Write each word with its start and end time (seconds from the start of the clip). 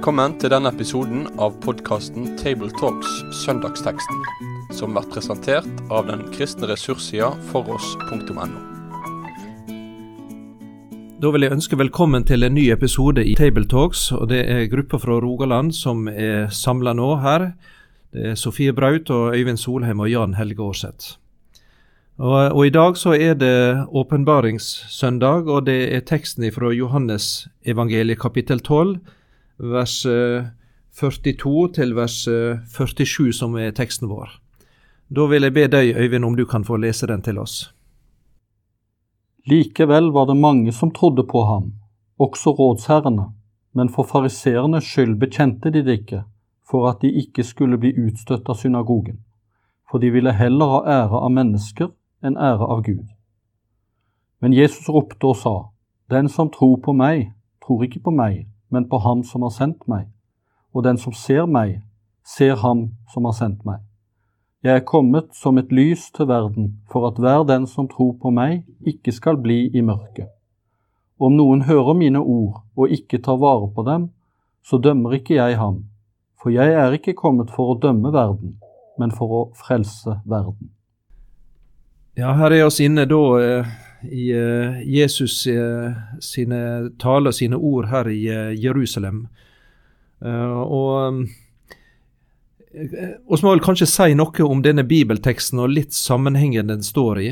Velkommen 0.00 0.32
til 0.40 0.48
denne 0.48 0.70
episoden 0.72 1.26
av 1.44 1.58
podkasten 1.60 2.30
Tabletalks 2.40 3.18
Søndagsteksten, 3.42 4.22
som 4.72 4.94
blir 4.96 5.04
presentert 5.12 5.82
av 5.92 6.06
den 6.08 6.22
kristne 6.32 6.70
ressurssida 6.70 7.28
foross.no. 7.50 8.46
Da 11.20 11.34
vil 11.34 11.44
jeg 11.44 11.52
ønske 11.58 11.76
velkommen 11.76 12.24
til 12.24 12.48
en 12.48 12.56
ny 12.56 12.70
episode 12.72 13.26
i 13.28 13.36
Tabletalks. 13.36 14.06
og 14.16 14.30
Det 14.32 14.40
er 14.40 14.70
grupper 14.72 15.04
fra 15.04 15.20
Rogaland 15.20 15.76
som 15.76 16.08
er 16.08 16.48
samla 16.48 16.96
nå 16.96 17.10
her. 17.20 17.50
Det 18.08 18.32
er 18.32 18.40
Sofie 18.40 18.72
Braut 18.72 19.12
og 19.12 19.36
Øyvind 19.36 19.60
Solheim 19.60 20.00
og 20.00 20.08
Jan 20.08 20.40
Helge 20.40 20.64
Aarseth. 20.64 21.18
Og, 22.16 22.56
og, 22.56 22.66
I 22.66 22.72
dag 22.72 22.96
så 22.96 23.12
er 23.12 23.36
det 23.36 23.84
åpenbaringssøndag, 23.92 25.44
og 25.44 25.66
det 25.68 25.92
er 25.92 26.00
teksten 26.00 26.48
fra 26.52 26.72
Johannes 26.72 27.48
evangeliet 27.68 28.18
kapittel 28.18 28.64
12, 28.64 28.96
vers 29.60 30.06
42 31.00 31.64
eh, 31.64 31.72
til 31.72 31.94
vers 31.94 32.24
47 32.24 33.28
eh, 33.28 33.32
som 33.32 33.56
er 33.56 33.74
teksten 33.76 34.08
vår. 34.08 34.32
Da 35.10 35.26
vil 35.26 35.42
jeg 35.42 35.54
be 35.54 35.66
deg, 35.68 35.96
Øyvind, 35.96 36.24
om 36.24 36.36
du 36.36 36.44
kan 36.46 36.64
få 36.64 36.76
lese 36.76 37.06
den 37.06 37.22
til 37.22 37.38
oss. 37.38 37.74
Likevel 39.46 40.12
var 40.12 40.26
det 40.26 40.36
mange 40.36 40.72
som 40.72 40.90
trodde 40.90 41.24
på 41.26 41.44
ham, 41.44 41.72
også 42.18 42.50
rådsherrene, 42.50 43.32
men 43.74 43.88
for 43.88 44.04
fariseernes 44.04 44.84
skyld 44.84 45.16
bekjente 45.18 45.70
de 45.70 45.82
det 45.82 45.98
ikke, 46.02 46.22
for 46.70 46.88
at 46.88 47.02
de 47.02 47.10
ikke 47.10 47.44
skulle 47.44 47.78
bli 47.78 47.94
utstøtt 48.06 48.48
av 48.48 48.60
synagogen, 48.60 49.18
for 49.90 49.98
de 49.98 50.10
ville 50.10 50.32
heller 50.32 50.76
ha 50.76 50.80
ære 50.86 51.24
av 51.24 51.32
mennesker 51.32 51.90
enn 52.22 52.36
ære 52.36 52.68
av 52.68 52.84
Gud. 52.86 53.08
Men 54.40 54.54
Jesus 54.54 54.88
ropte 54.88 55.26
og 55.26 55.36
sa, 55.36 55.56
Den 56.10 56.28
som 56.28 56.50
tror 56.50 56.76
på 56.82 56.92
meg, 56.92 57.32
tror 57.62 57.84
ikke 57.84 58.00
på 58.00 58.10
meg, 58.10 58.46
men 58.70 58.88
på 58.88 58.98
Ham 58.98 59.22
som 59.26 59.42
har 59.42 59.54
sendt 59.54 59.86
meg, 59.88 60.08
og 60.74 60.84
den 60.86 60.98
som 60.98 61.12
ser 61.12 61.46
meg, 61.46 61.80
ser 62.24 62.56
Ham 62.62 62.90
som 63.12 63.26
har 63.28 63.36
sendt 63.36 63.64
meg. 63.66 63.82
Jeg 64.62 64.76
er 64.76 64.84
kommet 64.84 65.30
som 65.32 65.58
et 65.58 65.70
lys 65.72 66.10
til 66.12 66.28
verden, 66.28 66.74
for 66.92 67.08
at 67.08 67.18
hver 67.18 67.46
den 67.48 67.66
som 67.66 67.88
tror 67.88 68.12
på 68.20 68.30
meg, 68.30 68.66
ikke 68.86 69.12
skal 69.12 69.40
bli 69.40 69.70
i 69.72 69.80
mørket. 69.80 70.28
Om 71.20 71.36
noen 71.36 71.62
hører 71.68 71.96
mine 71.96 72.20
ord 72.20 72.62
og 72.76 72.92
ikke 72.92 73.22
tar 73.24 73.40
vare 73.40 73.70
på 73.74 73.84
dem, 73.88 74.10
så 74.64 74.78
dømmer 74.78 75.16
ikke 75.16 75.38
jeg 75.38 75.56
ham, 75.56 75.84
for 76.40 76.52
jeg 76.52 76.72
er 76.76 76.92
ikke 76.96 77.16
kommet 77.16 77.50
for 77.52 77.72
å 77.72 77.78
dømme 77.80 78.12
verden, 78.12 78.58
men 79.00 79.12
for 79.16 79.32
å 79.32 79.40
frelse 79.56 80.20
verden. 80.28 80.70
Ja, 82.18 82.34
her 82.36 82.52
er 82.52 82.66
oss 82.66 82.80
inne 82.84 83.06
da 83.08 83.20
eh, 83.40 83.68
i 84.02 84.30
eh, 84.30 84.80
Jesus 84.88 85.46
eh, 85.46 85.92
sine 86.20 86.90
taler, 86.98 87.30
sine 87.30 87.56
ord 87.56 87.88
her 87.90 88.08
i 88.08 88.22
eh, 88.28 88.52
Jerusalem. 88.56 89.26
Og 90.20 91.24
vi 92.70 93.38
må 93.40 93.52
vel 93.54 93.62
kanskje 93.64 93.88
si 93.88 94.12
noe 94.12 94.44
om 94.44 94.60
denne 94.60 94.84
bibelteksten 94.84 95.62
og 95.64 95.72
litt 95.72 95.96
sammenhengen 95.96 96.68
den 96.68 96.84
står 96.84 97.20
i. 97.24 97.30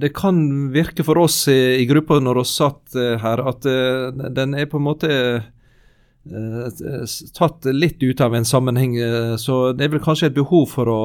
Det 0.00 0.08
kan 0.16 0.38
virke 0.72 1.04
for 1.04 1.20
oss 1.20 1.42
i, 1.52 1.84
gruppa 1.84 2.16
når 2.16 2.40
vi 2.40 2.44
satt 2.48 2.96
her, 3.20 3.42
at 3.44 3.68
den 4.32 4.56
er 4.56 4.70
på 4.72 4.80
en 4.80 4.86
måte 4.86 5.10
tatt 7.36 7.68
litt 7.76 8.00
ut 8.00 8.24
av 8.24 8.38
en 8.38 8.48
sammenheng. 8.48 8.96
Så 9.36 9.74
det 9.76 9.84
er 9.84 9.98
vel 9.98 10.06
kanskje 10.06 10.32
et 10.32 10.38
behov 10.40 10.64
for 10.78 10.88
å, 10.88 11.02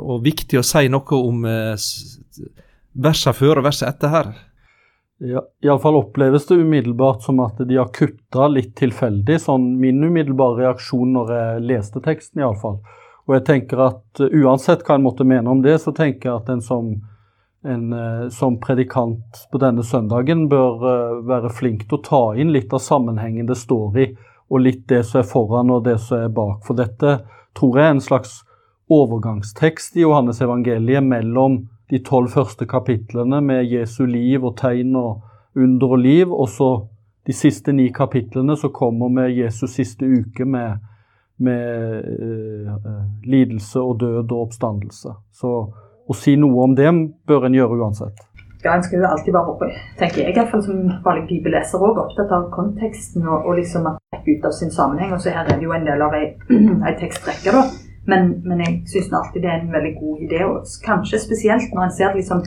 og 0.00 0.24
viktig 0.24 0.56
å 0.56 0.64
si 0.64 0.88
noe 0.88 1.20
om 1.20 1.44
eh, 2.96 3.02
versene 3.02 3.36
før 3.36 3.60
og 3.60 3.68
verset 3.68 3.88
etter 3.88 4.12
her. 4.12 4.30
Ja, 5.18 5.40
Iallfall 5.64 5.96
oppleves 5.96 6.46
det 6.46 6.58
umiddelbart 6.60 7.22
som 7.24 7.40
at 7.40 7.60
de 7.68 7.78
har 7.78 7.88
kutta 7.88 8.48
litt 8.52 8.74
tilfeldig. 8.76 9.38
sånn 9.40 9.78
Min 9.80 10.04
umiddelbare 10.04 10.66
reaksjon 10.66 11.14
når 11.16 11.32
jeg 11.32 11.66
leste 11.70 12.02
teksten, 12.04 12.42
iallfall. 12.42 12.82
Og 13.26 13.34
jeg 13.38 13.46
tenker 13.46 13.80
at 13.80 14.20
uansett 14.20 14.84
hva 14.84 14.98
en 14.98 15.06
måtte 15.06 15.24
mene 15.24 15.50
om 15.50 15.62
det, 15.64 15.78
så 15.80 15.92
tenker 15.96 16.28
jeg 16.28 16.42
at 16.42 16.50
en 16.52 16.60
som, 16.60 16.90
en, 17.64 17.96
som 18.30 18.60
predikant 18.60 19.40
på 19.50 19.58
denne 19.58 19.82
søndagen 19.82 20.46
bør 20.52 21.24
være 21.26 21.50
flink 21.50 21.88
til 21.88 21.98
å 21.98 22.04
ta 22.04 22.22
inn 22.36 22.52
litt 22.54 22.76
av 22.76 22.84
sammenhengen 22.84 23.48
det 23.48 23.56
står 23.58 23.98
i 24.04 24.06
og 24.48 24.60
litt 24.62 24.84
det 24.88 25.02
som 25.06 25.20
er 25.20 25.28
foran 25.28 25.72
og 25.74 25.84
det 25.86 25.98
som 26.02 26.26
er 26.26 26.34
bak. 26.34 26.60
For 26.66 26.78
dette 26.78 27.18
tror 27.58 27.78
jeg 27.78 27.88
er 27.88 27.96
en 27.96 28.04
slags 28.04 28.38
overgangstekst 28.92 29.96
i 29.98 30.04
Johannes 30.04 30.40
evangeliet 30.44 31.02
mellom 31.02 31.64
de 31.90 32.02
tolv 32.02 32.32
første 32.34 32.66
kapitlene 32.66 33.40
med 33.44 33.64
Jesu 33.70 34.04
liv 34.06 34.44
og 34.44 34.56
tegn 34.58 34.96
og 34.98 35.22
under 35.56 35.96
og 35.96 35.98
liv, 36.02 36.32
og 36.32 36.48
så 36.48 36.70
de 37.26 37.34
siste 37.34 37.72
ni 37.72 37.88
kapitlene 37.94 38.56
som 38.56 38.74
kommer 38.74 39.08
med 39.08 39.34
Jesus 39.34 39.74
siste 39.78 40.06
uke 40.06 40.44
med, 40.44 40.78
med 41.38 42.06
eh, 42.06 43.02
lidelse 43.24 43.80
og 43.80 44.00
død 44.00 44.32
og 44.32 44.40
oppstandelse. 44.46 45.14
Så 45.32 45.52
å 46.06 46.14
si 46.14 46.36
noe 46.38 46.64
om 46.64 46.76
det 46.78 46.90
bør 47.26 47.48
en 47.48 47.56
gjøre 47.56 47.80
uansett 47.82 48.26
ja, 48.66 48.74
en 48.74 48.82
skal 48.82 48.98
jo 48.98 49.08
alltid 49.08 49.34
være 49.36 49.70
tenker 50.00 50.22
jeg 50.22 50.34
iallfall 50.34 50.62
som 50.64 50.78
vanlig 51.04 51.26
bibelleser 51.30 51.82
også, 51.82 52.04
opptatt 52.06 52.32
av 52.34 52.48
konteksten 52.54 53.26
og, 53.26 53.46
og 53.46 53.58
liksom 53.60 53.86
at 53.90 54.00
det 54.12 54.36
ut 54.38 54.48
av 54.48 54.54
sin 54.58 54.72
sammenheng. 54.74 55.12
og 55.14 55.20
så 55.22 55.34
Her 55.34 55.46
er 55.46 55.58
det 55.58 55.68
jo 55.68 55.74
en 55.76 55.86
del 55.86 56.02
av 56.02 56.16
ei, 56.18 56.26
ei 56.88 56.94
tekstrekke, 57.02 57.54
da. 57.54 57.62
Men, 58.06 58.36
men 58.46 58.62
jeg 58.62 58.78
syns 58.92 59.12
alltid 59.14 59.42
det 59.42 59.50
er 59.50 59.60
en 59.60 59.74
veldig 59.74 59.92
god 60.00 60.24
idé. 60.28 60.44
og 60.46 60.66
Kanskje 60.84 61.22
spesielt 61.22 61.74
når 61.74 61.86
en 61.86 61.94
ser 61.96 62.12
det 62.12 62.22
liksom, 62.22 62.44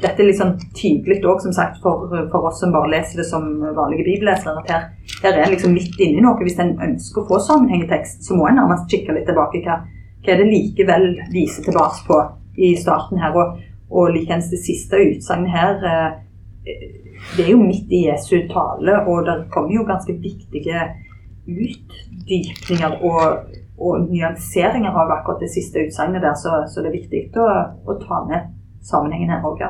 dette 0.00 0.24
er 0.24 0.32
sånn 0.38 0.54
tydelig 0.74 1.18
òg, 1.28 1.42
som 1.44 1.52
sagt, 1.54 1.82
for, 1.84 2.08
for, 2.32 2.48
oss 2.48 2.62
som 2.62 2.72
bare 2.74 2.92
leser 2.94 3.20
det 3.20 3.28
som 3.28 3.44
vanlige 3.76 4.06
bibellesere. 4.08 4.56
at 4.64 4.72
her, 4.72 4.88
her 5.22 5.36
er 5.36 5.44
en 5.44 5.54
liksom 5.54 5.76
midt 5.76 6.00
inni 6.00 6.24
noe. 6.24 6.40
Hvis 6.40 6.58
en 6.62 6.72
ønsker 6.88 7.22
å 7.22 7.28
få 7.28 7.42
sammenheng 7.44 7.84
tekst, 7.90 8.24
så 8.24 8.38
må 8.38 8.48
en 8.48 8.58
nærmest 8.62 8.88
kikke 8.90 9.16
litt 9.16 9.28
tilbake. 9.28 9.62
Hva, 9.66 9.82
hva 10.24 10.34
er 10.34 10.40
det 10.40 10.50
likevel 10.50 11.10
viser 11.34 11.68
tilbake 11.68 12.08
på 12.08 12.24
i 12.64 12.74
starten 12.80 13.20
her? 13.20 13.36
og 13.36 13.60
og 13.94 14.12
likeens 14.14 14.50
det 14.52 14.60
siste 14.64 15.00
utsagnet 15.10 15.52
her 15.54 15.74
eh, 15.88 16.12
Det 17.36 17.44
er 17.44 17.50
jo 17.52 17.62
midt 17.62 17.92
i 17.92 18.06
Jesu 18.08 18.36
tale, 18.50 18.98
og 19.08 19.26
det 19.26 19.36
kommer 19.52 19.74
jo 19.74 19.84
ganske 19.86 20.12
viktige 20.20 20.80
utdypninger 21.46 22.96
og, 23.04 23.44
og 23.78 24.06
nyanseringer 24.10 24.94
av 24.94 25.10
akkurat 25.18 25.42
det 25.42 25.50
siste 25.54 25.86
utsagnet 25.86 26.22
der, 26.22 26.36
så, 26.38 26.62
så, 26.70 26.82
det 26.82 26.92
er 26.92 27.00
viktig 27.00 27.24
å, 27.42 27.48
å 27.90 27.98
ta 28.02 28.22
med 28.28 28.52
sammenhengen 28.84 29.32
her 29.34 29.46
òg. 29.48 29.64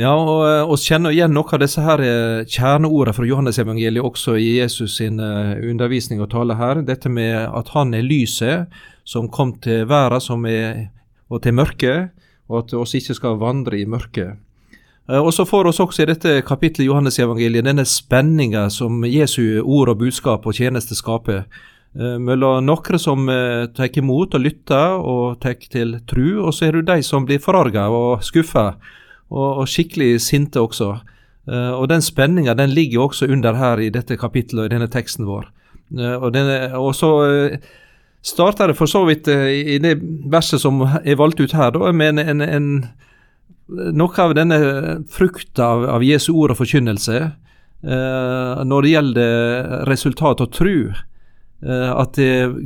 Ja. 0.00 0.14
Og 0.16 0.46
eh, 0.48 0.62
vi 0.70 0.78
kjenner 0.86 1.12
igjen 1.12 1.34
noen 1.36 1.56
av 1.58 1.60
disse 1.60 1.84
her 1.84 2.00
eh, 2.06 2.46
kjerneordene 2.48 3.16
fra 3.16 3.28
Johannes-evangeliet 3.28 4.08
også 4.08 4.38
i 4.40 4.56
Jesus 4.56 4.96
sin 5.00 5.20
undervisning 5.20 6.22
og 6.24 6.32
tale 6.32 6.56
her. 6.56 6.80
Dette 6.88 7.12
med 7.12 7.36
at 7.52 7.74
han 7.76 7.92
er 7.94 8.06
lyset 8.06 8.72
som 9.04 9.28
kom 9.28 9.58
til 9.60 9.84
verden 9.90 10.46
er, 10.48 10.88
og 11.28 11.42
til 11.44 11.56
mørket 11.56 12.12
og 12.52 12.62
at 12.62 12.74
oss 12.76 12.96
ikke 12.98 13.16
skal 13.16 13.38
vandre 13.40 13.80
i 13.80 13.88
mørket. 13.88 14.36
Eh, 15.08 15.18
og 15.18 15.32
Så 15.34 15.44
får 15.48 15.70
oss 15.70 15.80
også 15.80 16.02
i 16.02 16.10
dette 16.12 16.40
kapittelet 16.46 16.86
i 16.86 16.90
Johannes-evangeliet 16.90 17.64
denne 17.64 17.84
spenninga 17.88 18.68
som 18.70 19.04
Jesu 19.04 19.62
ord 19.62 19.88
og 19.88 19.98
budskap 19.98 20.46
og 20.46 20.54
tjeneste 20.54 20.94
skaper, 20.94 21.38
eh, 21.38 21.70
mellom 21.94 22.64
noen 22.64 22.98
som 23.00 23.28
eh, 23.28 23.66
tar 23.76 23.98
imot 24.00 24.34
og 24.34 24.44
lytter 24.44 24.96
og 24.96 25.40
tar 25.42 25.58
til 25.72 25.98
tru, 26.08 26.40
og 26.40 26.54
så 26.56 26.68
er 26.68 26.78
du 26.78 26.86
de 26.88 27.02
som 27.04 27.26
blir 27.28 27.42
forarga 27.42 27.88
og 27.92 28.24
skuffa, 28.24 28.72
og, 29.32 29.48
og, 29.62 29.66
skikkelig 29.68 30.20
sinte 30.20 30.60
også. 30.60 30.94
Og 31.48 31.88
Den 31.90 32.04
spenninga 32.04 32.52
den 32.54 32.70
ligger 32.70 33.08
også 33.08 33.26
under 33.26 33.56
her 33.58 33.80
i 33.82 33.88
dette 33.90 34.14
kapittelet 34.14 34.62
og 34.62 34.68
i 34.68 34.74
denne 34.76 34.86
teksten 34.86 35.26
vår. 35.26 35.48
Og, 36.22 36.28
denne, 36.30 36.68
og 36.78 36.92
så 36.94 37.08
starter 38.22 38.70
det 38.70 38.78
for 38.78 38.90
så 38.90 39.02
vidt 39.06 39.28
eh, 39.28 39.50
i 39.74 39.78
det 39.82 39.96
verset 40.30 40.62
som 40.62 40.80
er 40.82 41.18
valgt 41.18 41.42
ut 41.42 41.54
her, 41.56 41.72
da, 41.74 41.92
med 41.92 42.14
en, 42.14 42.22
en, 42.22 42.42
en, 42.46 42.68
noe 43.98 44.22
av 44.22 44.34
denne 44.38 44.58
frukta 45.10 45.72
av, 45.74 45.86
av 45.98 46.04
Jesu 46.06 46.30
ord 46.32 46.54
og 46.54 46.60
forkynnelse 46.62 47.18
eh, 47.18 48.62
når 48.68 48.86
det 48.86 48.94
gjelder 48.94 49.88
resultat 49.90 50.44
og 50.44 50.54
tru. 50.54 50.76
Eh, 51.62 51.92
at 51.94 52.18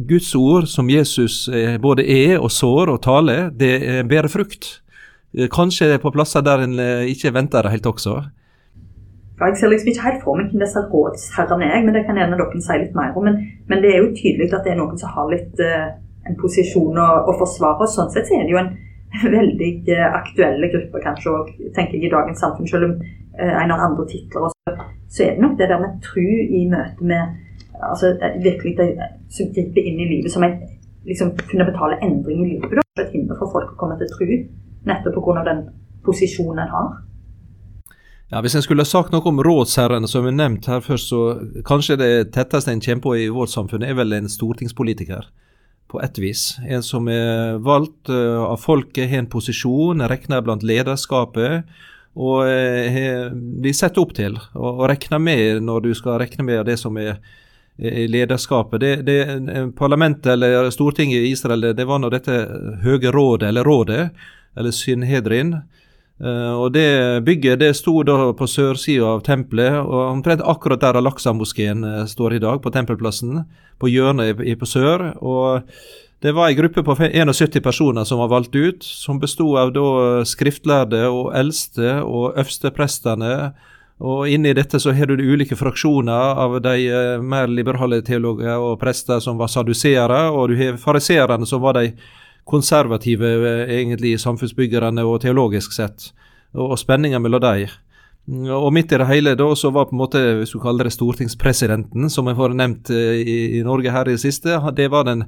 Guds 0.09 0.35
ord, 0.35 0.67
som 0.73 0.89
Jesus 0.89 1.49
eh, 1.53 1.77
både 1.81 2.07
er 2.09 2.39
og 2.41 2.51
sår 2.51 2.95
og 2.95 3.03
taler, 3.05 3.51
det 3.53 4.07
bærer 4.09 4.33
frukt. 4.33 4.81
Eh, 5.37 5.51
kanskje 5.53 5.99
på 6.01 6.13
plasser 6.15 6.45
der 6.45 6.65
en 6.65 6.81
ikke 7.13 7.35
venter 7.35 7.63
det 7.67 7.75
helt 7.77 7.87
også. 7.93 8.23
Jeg 9.37 9.57
ser 9.61 9.69
liksom 9.69 9.89
ikke 9.93 10.05
helt 10.07 10.23
for 10.25 10.39
meg 10.39 10.49
hvem 10.49 10.63
disse 10.65 10.81
rådsherrene 10.81 11.67
er, 11.69 11.83
men 11.85 11.93
det 11.93 12.07
kan 12.07 12.17
gjerne 12.17 12.39
dere 12.41 12.61
si 12.65 12.79
litt 12.81 12.95
mer 12.97 13.13
om. 13.13 13.27
Men, 13.29 13.37
men, 13.69 13.83
det 13.85 13.91
er 13.93 13.99
jo 14.01 14.15
tydelig 14.17 14.49
at 14.49 14.65
det 14.65 14.73
er 14.73 14.79
noen 14.81 14.97
som 14.97 15.13
har 15.13 15.29
litt 15.29 15.61
uh, 15.61 15.91
en 16.25 16.39
posisjon 16.41 16.97
å, 16.97 17.09
å, 17.29 17.35
forsvare. 17.37 17.85
og 17.85 17.93
Sånn 17.93 18.09
sett 18.15 18.31
så 18.31 18.39
er 18.39 18.47
det 18.49 18.55
jo 18.55 18.63
en 18.63 18.73
veldig 19.37 19.71
uh, 19.93 20.07
aktuelle 20.23 20.71
gruppe, 20.73 21.03
kanskje 21.05 21.35
òg, 21.35 21.51
tenker 21.77 21.99
jeg, 21.99 22.07
i 22.09 22.15
dagens 22.15 22.41
samfunn. 22.41 22.71
Selv 22.71 22.89
om 22.89 22.97
uh, 22.97 23.53
en 23.53 23.75
har 23.75 23.85
andre 23.91 24.09
titler. 24.09 24.49
Også, 24.49 24.89
så 25.13 25.27
er 25.27 25.37
det 25.37 25.45
nok 25.45 25.61
det 25.61 25.69
der 25.69 25.85
med 25.85 26.01
tru 26.09 26.25
i 26.25 26.65
møte 26.73 27.13
med 27.13 27.37
altså 27.83 28.13
virkelig 28.43 28.77
det 28.79 28.89
griper 29.57 29.83
inn 29.83 30.01
i 30.01 30.09
livet, 30.15 30.33
som 30.33 30.45
en 30.47 30.59
liksom 31.07 31.33
fundamentale 31.51 31.99
endring 32.03 32.45
i 32.45 32.49
livet. 32.55 32.79
Da. 32.79 32.85
Et 33.03 33.13
hinder 33.13 33.39
for 33.39 33.53
folk 33.53 33.75
å 33.75 33.81
komme 33.81 33.99
til 34.01 34.11
tru, 34.15 34.31
nettopp 34.89 35.19
pga. 35.21 35.45
den 35.51 35.67
posisjonen 36.07 36.65
en 36.65 36.73
har. 36.73 36.95
Ja, 38.31 38.41
Hvis 38.43 38.57
en 38.59 38.65
skulle 38.65 38.85
sagt 38.85 39.13
noe 39.15 39.23
om 39.31 39.39
rådsherrene 39.45 40.09
som 40.11 40.27
er 40.27 40.35
nevnt 40.35 40.67
her 40.67 40.81
først, 40.83 41.13
så 41.13 41.21
kanskje 41.67 41.99
det 42.01 42.13
tetteste 42.35 42.73
en 42.73 42.83
kommer 42.83 43.05
på 43.05 43.17
i 43.23 43.29
vårt 43.31 43.53
samfunn, 43.53 43.85
er 43.87 43.95
vel 43.95 44.17
en 44.17 44.31
stortingspolitiker. 44.31 45.29
På 45.87 46.01
ett 46.03 46.19
vis. 46.19 46.57
En 46.67 46.83
som 46.83 47.07
er 47.07 47.61
valgt 47.63 48.11
uh, 48.11 48.43
av 48.43 48.59
folket, 48.59 49.07
har 49.07 49.23
en 49.23 49.29
posisjon, 49.31 50.03
regner 50.11 50.43
blant 50.43 50.65
lederskapet. 50.67 51.63
Og 52.19 52.43
uh, 52.43 53.31
blir 53.63 53.77
sett 53.77 54.01
opp 54.03 54.17
til 54.17 54.35
og, 54.35 54.71
og 54.73 54.89
regner 54.91 55.23
med 55.23 55.63
når 55.63 55.85
du 55.85 55.93
skal 55.95 56.19
regne 56.19 56.49
med 56.49 56.65
det 56.67 56.75
som 56.83 56.99
er 56.99 57.21
lederskapet. 57.77 58.81
Det, 58.81 58.93
det, 59.07 59.19
parlamentet 59.77 60.33
eller 60.33 60.71
Stortinget 60.71 61.27
i 61.27 61.33
Israel 61.35 61.61
det, 61.61 61.75
det 61.77 61.85
var 61.85 62.01
nå 62.01 62.09
dette 62.13 62.39
høye 62.85 63.13
rådet, 63.13 63.51
eller 63.51 63.65
rådet, 63.69 64.11
eller 64.57 64.73
Synhedrin, 64.73 65.57
Uh, 66.17 66.57
og 66.57 66.71
det 66.73 67.21
Bygget 67.27 67.61
det 67.61 67.75
sto 67.77 67.99
da 68.07 68.31
på 68.33 68.49
sørsida 68.49 69.11
av 69.19 69.21
tempelet, 69.27 69.77
og 69.85 70.15
omtrent 70.15 70.45
akkurat 70.49 70.81
der 70.81 70.97
Al-Aqsa-moskeen 70.97 71.85
står 72.09 72.39
i 72.39 72.41
dag, 72.41 72.63
på 72.65 72.73
Tempelplassen, 72.73 73.43
på 73.77 73.91
hjørnet 73.93 74.41
i, 74.41 74.57
på 74.57 74.69
sør. 74.69 75.11
og 75.21 75.69
Det 76.25 76.33
var 76.33 76.49
ei 76.49 76.57
gruppe 76.57 76.81
på 76.81 76.97
71 76.97 77.61
personer 77.61 78.09
som 78.09 78.23
var 78.23 78.33
valgt 78.33 78.57
ut, 78.57 78.81
som 78.83 79.21
bestod 79.21 79.59
av 79.61 79.75
da 79.77 80.25
skriftlærde 80.25 81.05
og 81.05 81.35
eldste 81.37 82.01
og 82.01 82.33
øversteprestene. 82.33 83.53
Og 84.05 84.29
inni 84.29 84.53
dette 84.53 84.81
så 84.81 84.93
har 84.93 85.09
du 85.09 85.23
ulike 85.25 85.57
fraksjoner 85.57 86.41
av 86.43 86.59
de 86.61 86.75
uh, 86.93 87.23
mer 87.25 87.49
liberale 87.49 88.03
teologer 88.05 88.61
og 88.61 88.77
prester 88.81 89.23
som 89.25 89.39
var 89.41 89.49
saduseere, 89.49 90.27
og 90.29 90.51
du 90.53 90.59
har 90.61 90.77
fariseerne 90.81 91.49
som 91.49 91.63
var 91.65 91.79
de 91.79 91.95
konservative 92.47 93.27
eh, 93.27 93.73
egentlig 93.81 94.13
samfunnsbyggerne 94.23 95.03
og 95.03 95.19
teologisk 95.25 95.73
sett, 95.75 96.13
og, 96.55 96.77
og 96.77 96.79
spenninga 96.79 97.19
mellom 97.19 97.43
dem. 97.43 97.73
Og 98.55 98.73
midt 98.75 98.93
i 98.93 98.99
det 98.99 99.07
hele 99.07 99.35
da 99.39 99.49
så 99.55 99.71
var 99.75 99.89
på 99.89 99.95
en 99.95 100.01
måte, 100.03 100.23
hvis 100.41 100.55
du 100.55 100.61
kaller 100.63 100.87
det 100.87 100.95
stortingspresidenten, 100.95 102.09
som 102.11 102.27
jeg 102.27 102.39
har 102.39 102.55
nevnt 102.59 102.91
eh, 102.91 103.21
i, 103.23 103.37
i, 103.59 103.65
Norge 103.67 103.93
her 103.95 104.07
i 104.07 104.15
det 104.17 104.23
siste, 104.23 104.61
det 104.77 104.91
var 104.91 105.07
den 105.07 105.25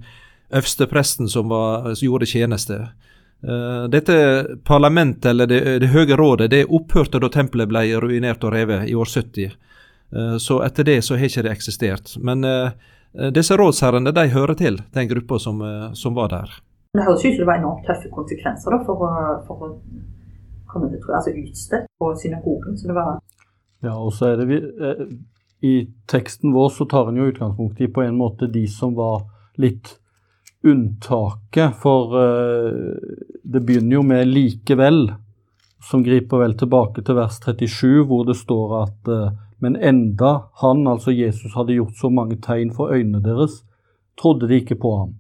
øverste 0.51 0.87
presten 0.91 1.29
som, 1.31 1.51
var, 1.51 1.93
som 1.95 2.07
gjorde 2.07 2.27
tjeneste. 2.27 2.81
Uh, 3.45 3.87
dette 3.91 4.15
parlamentet, 4.67 5.31
eller 5.31 5.47
det, 5.47 5.61
det 5.85 5.91
høye 5.93 6.17
rådet, 6.19 6.51
det 6.51 6.65
opphørte 6.67 7.21
da 7.23 7.31
tempelet 7.31 7.71
ble 7.71 7.85
ruinert 8.03 8.45
og 8.45 8.55
revet 8.55 8.89
i 8.91 8.97
år 8.99 9.11
70. 9.13 9.57
Uh, 10.15 10.37
så 10.43 10.61
etter 10.67 10.89
det 10.89 11.01
så 11.07 11.19
har 11.19 11.31
ikke 11.31 11.47
det 11.47 11.55
eksistert. 11.55 12.17
Men 12.19 12.45
uh, 12.45 12.71
disse 13.35 13.57
rådsherrene 13.57 14.13
de 14.15 14.27
hører 14.35 14.59
til 14.59 14.81
den 14.95 15.09
gruppa 15.09 15.39
som, 15.43 15.63
som 15.97 16.15
var 16.15 16.29
der. 16.35 16.59
Det 16.95 17.05
høres 17.05 17.25
ut 17.25 17.33
som 17.33 17.43
det 17.43 17.47
var 17.49 17.59
enormt 17.61 17.87
tøffe 17.87 18.11
konsekvenser 18.13 18.75
da, 18.75 18.79
for, 18.85 19.09
for 19.47 19.65
å 19.65 19.71
komme 20.69 20.91
til 20.93 21.15
altså 21.15 21.33
utstøtt 21.33 21.89
på 22.01 22.13
synagogen. 22.23 22.79
Så 22.79 22.89
det 22.89 22.97
var 22.97 23.19
Ja, 23.83 23.95
og 23.95 24.13
så 24.13 24.33
er 24.33 24.37
det 24.41 24.49
vi, 24.49 24.57
eh, 24.59 25.05
I 25.63 25.75
teksten 26.11 26.53
vår 26.53 26.71
så 26.75 26.87
tar 26.91 27.09
en 27.09 27.17
jo 27.17 27.29
utgangspunkt 27.31 27.81
i 27.81 27.89
på 27.89 28.03
en 28.03 28.19
måte 28.19 28.47
de 28.51 28.67
som 28.69 28.95
var 28.95 29.23
litt 29.57 29.97
unntaket, 30.65 31.77
for 31.83 32.15
eh, 32.19 32.95
det 33.43 33.65
begynner 33.67 33.99
jo 33.99 34.03
med 34.03 34.29
'likevel', 34.29 35.13
som 35.91 36.03
griper 36.03 36.43
vel 36.43 36.57
tilbake 36.59 37.05
til 37.07 37.15
vers 37.15 37.39
37, 37.41 38.05
hvor 38.07 38.25
det 38.27 38.37
står 38.37 38.75
at 38.83 39.13
eh, 39.15 39.37
men 39.59 39.77
enda 39.77 40.43
han, 40.63 40.87
altså 40.87 41.11
Jesus, 41.11 41.55
hadde 41.55 41.75
gjort 41.75 41.97
så 41.99 42.11
mange 42.11 42.37
tegn 42.43 42.71
for 42.75 42.93
øynene 42.95 43.23
deres, 43.23 43.65
trodde 44.19 44.49
de 44.49 44.61
ikke 44.61 44.79
på 44.79 44.93
ham. 44.99 45.17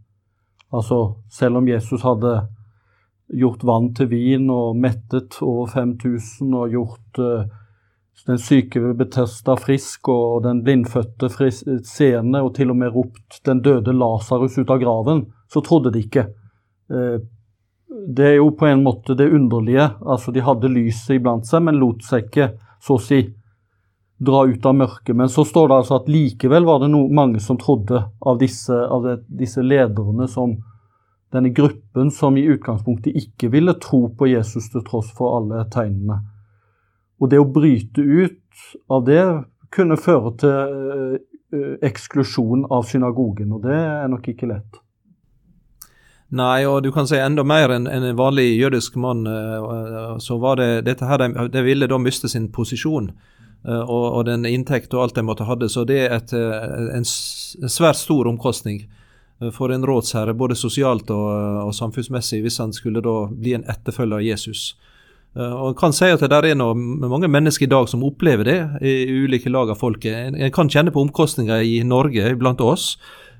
Altså, 0.72 1.14
selv 1.30 1.58
om 1.58 1.68
Jesus 1.68 2.02
hadde 2.02 2.46
gjort 3.34 3.64
vann 3.66 3.90
til 3.94 4.10
vin 4.10 4.46
og 4.50 4.76
mettet 4.78 5.40
over 5.42 5.66
5000 5.72 6.54
og 6.54 6.70
gjort 6.70 7.20
den 8.26 8.38
syke 8.42 8.80
ved 8.82 8.98
Betesta 8.98 9.54
frisk 9.56 10.08
og 10.12 10.42
den 10.44 10.62
blindfødte 10.66 11.30
seende 11.86 12.42
og 12.42 12.54
til 12.56 12.72
og 12.72 12.78
med 12.80 12.92
ropt 12.94 13.40
den 13.46 13.62
døde 13.64 13.94
Lasarus 13.94 14.58
ut 14.58 14.70
av 14.70 14.80
graven, 14.82 15.26
så 15.48 15.62
trodde 15.64 15.92
de 15.94 16.02
ikke. 16.04 16.26
Uh, 16.92 17.20
det 17.88 18.26
er 18.26 18.38
jo 18.38 18.50
på 18.56 18.66
en 18.68 18.82
måte 18.84 19.16
det 19.16 19.30
underlige. 19.32 19.90
Altså, 20.04 20.32
de 20.32 20.44
hadde 20.44 20.70
lyset 20.72 21.16
iblant 21.16 21.46
seg, 21.48 21.64
men 21.64 21.80
lot 21.80 22.04
seg 22.04 22.26
ikke, 22.26 22.50
så 22.84 22.98
å 22.98 23.02
si, 23.02 23.22
dra 24.18 24.42
ut 24.50 24.66
av 24.66 24.74
mørket. 24.76 25.14
Men 25.16 25.30
så 25.32 25.44
står 25.46 25.68
det 25.68 25.78
altså 25.82 25.98
at 26.00 26.10
likevel 26.10 26.66
var 26.68 26.82
det 26.82 26.90
no, 26.92 27.04
mange 27.08 27.40
som 27.40 27.58
trodde 27.60 28.02
av 28.20 28.40
disse, 28.40 28.74
av 28.74 29.06
det, 29.06 29.16
disse 29.40 29.64
lederne 29.64 30.28
som 30.30 30.56
denne 31.32 31.52
gruppen 31.52 32.10
som 32.14 32.36
i 32.40 32.46
utgangspunktet 32.48 33.16
ikke 33.16 33.50
ville 33.52 33.74
tro 33.82 34.06
på 34.16 34.30
Jesus 34.30 34.70
til 34.72 34.84
tross 34.86 35.10
for 35.16 35.38
alle 35.38 35.64
tegnene. 35.72 36.22
Og 37.18 37.30
det 37.32 37.40
å 37.40 37.48
bryte 37.50 38.02
ut 38.02 38.66
av 38.90 39.06
det 39.06 39.22
kunne 39.74 39.98
føre 40.00 40.34
til 40.40 41.16
uh, 41.54 41.78
eksklusjon 41.84 42.66
av 42.72 42.84
synagogen, 42.88 43.52
og 43.56 43.64
det 43.64 43.76
er 43.78 44.08
nok 44.12 44.28
ikke 44.32 44.50
lett. 44.50 44.78
Nei, 46.28 46.66
og 46.68 46.82
du 46.84 46.90
kan 46.92 47.08
si 47.08 47.16
enda 47.16 47.44
mer 47.46 47.72
enn 47.72 47.88
en 47.88 48.04
vanlig 48.16 48.50
jødisk 48.58 48.98
mann. 49.00 49.22
Så 50.20 50.36
var 50.42 50.58
det 50.60 50.82
dette 50.84 51.08
her, 51.08 51.22
de, 51.22 51.46
de 51.48 51.62
ville 51.64 51.88
da 51.88 51.96
miste 51.96 52.28
sin 52.28 52.50
posisjon. 52.52 53.08
Eh, 53.66 53.80
og, 53.80 54.06
og, 54.12 54.24
den 54.28 54.46
inntekt 54.46 54.94
og 54.94 55.02
alt 55.04 55.18
de 55.18 55.24
måtte 55.26 55.46
hadde. 55.48 55.68
Så 55.72 55.84
det 55.88 55.98
er 56.06 56.16
et, 56.18 56.34
eh, 56.36 56.90
en, 56.96 57.06
svært 57.06 57.98
stor 57.98 58.30
omkostning 58.30 58.84
eh, 58.84 59.50
for 59.54 59.74
en 59.74 59.86
rådsherre, 59.86 60.36
både 60.38 60.58
sosialt 60.58 61.10
og, 61.14 61.30
og, 61.66 61.74
samfunnsmessig, 61.76 62.42
hvis 62.44 62.60
han 62.62 62.74
skulle 62.76 63.02
da 63.04 63.16
bli 63.32 63.56
en 63.58 63.66
etterfølger 63.68 64.20
av 64.20 64.26
Jesus. 64.26 64.70
Og 65.36 65.76
kan 65.78 65.92
si 65.94 66.08
at 66.10 66.22
det 66.24 66.34
er 66.34 66.56
noe, 66.58 66.74
mange 66.74 67.28
mennesker 67.30 67.66
i 67.66 67.70
dag 67.70 67.86
som 67.90 68.02
opplever 68.02 68.48
det 68.48 68.56
i 68.82 68.94
ulike 69.22 69.50
lag 69.52 69.70
av 69.70 69.78
folket. 69.78 70.32
En 70.34 70.54
kan 70.54 70.70
kjenne 70.72 70.90
på 70.90 71.02
omkostninger 71.04 71.62
i 71.62 71.82
Norge 71.86 72.32
blant 72.40 72.62
oss, 72.64 72.96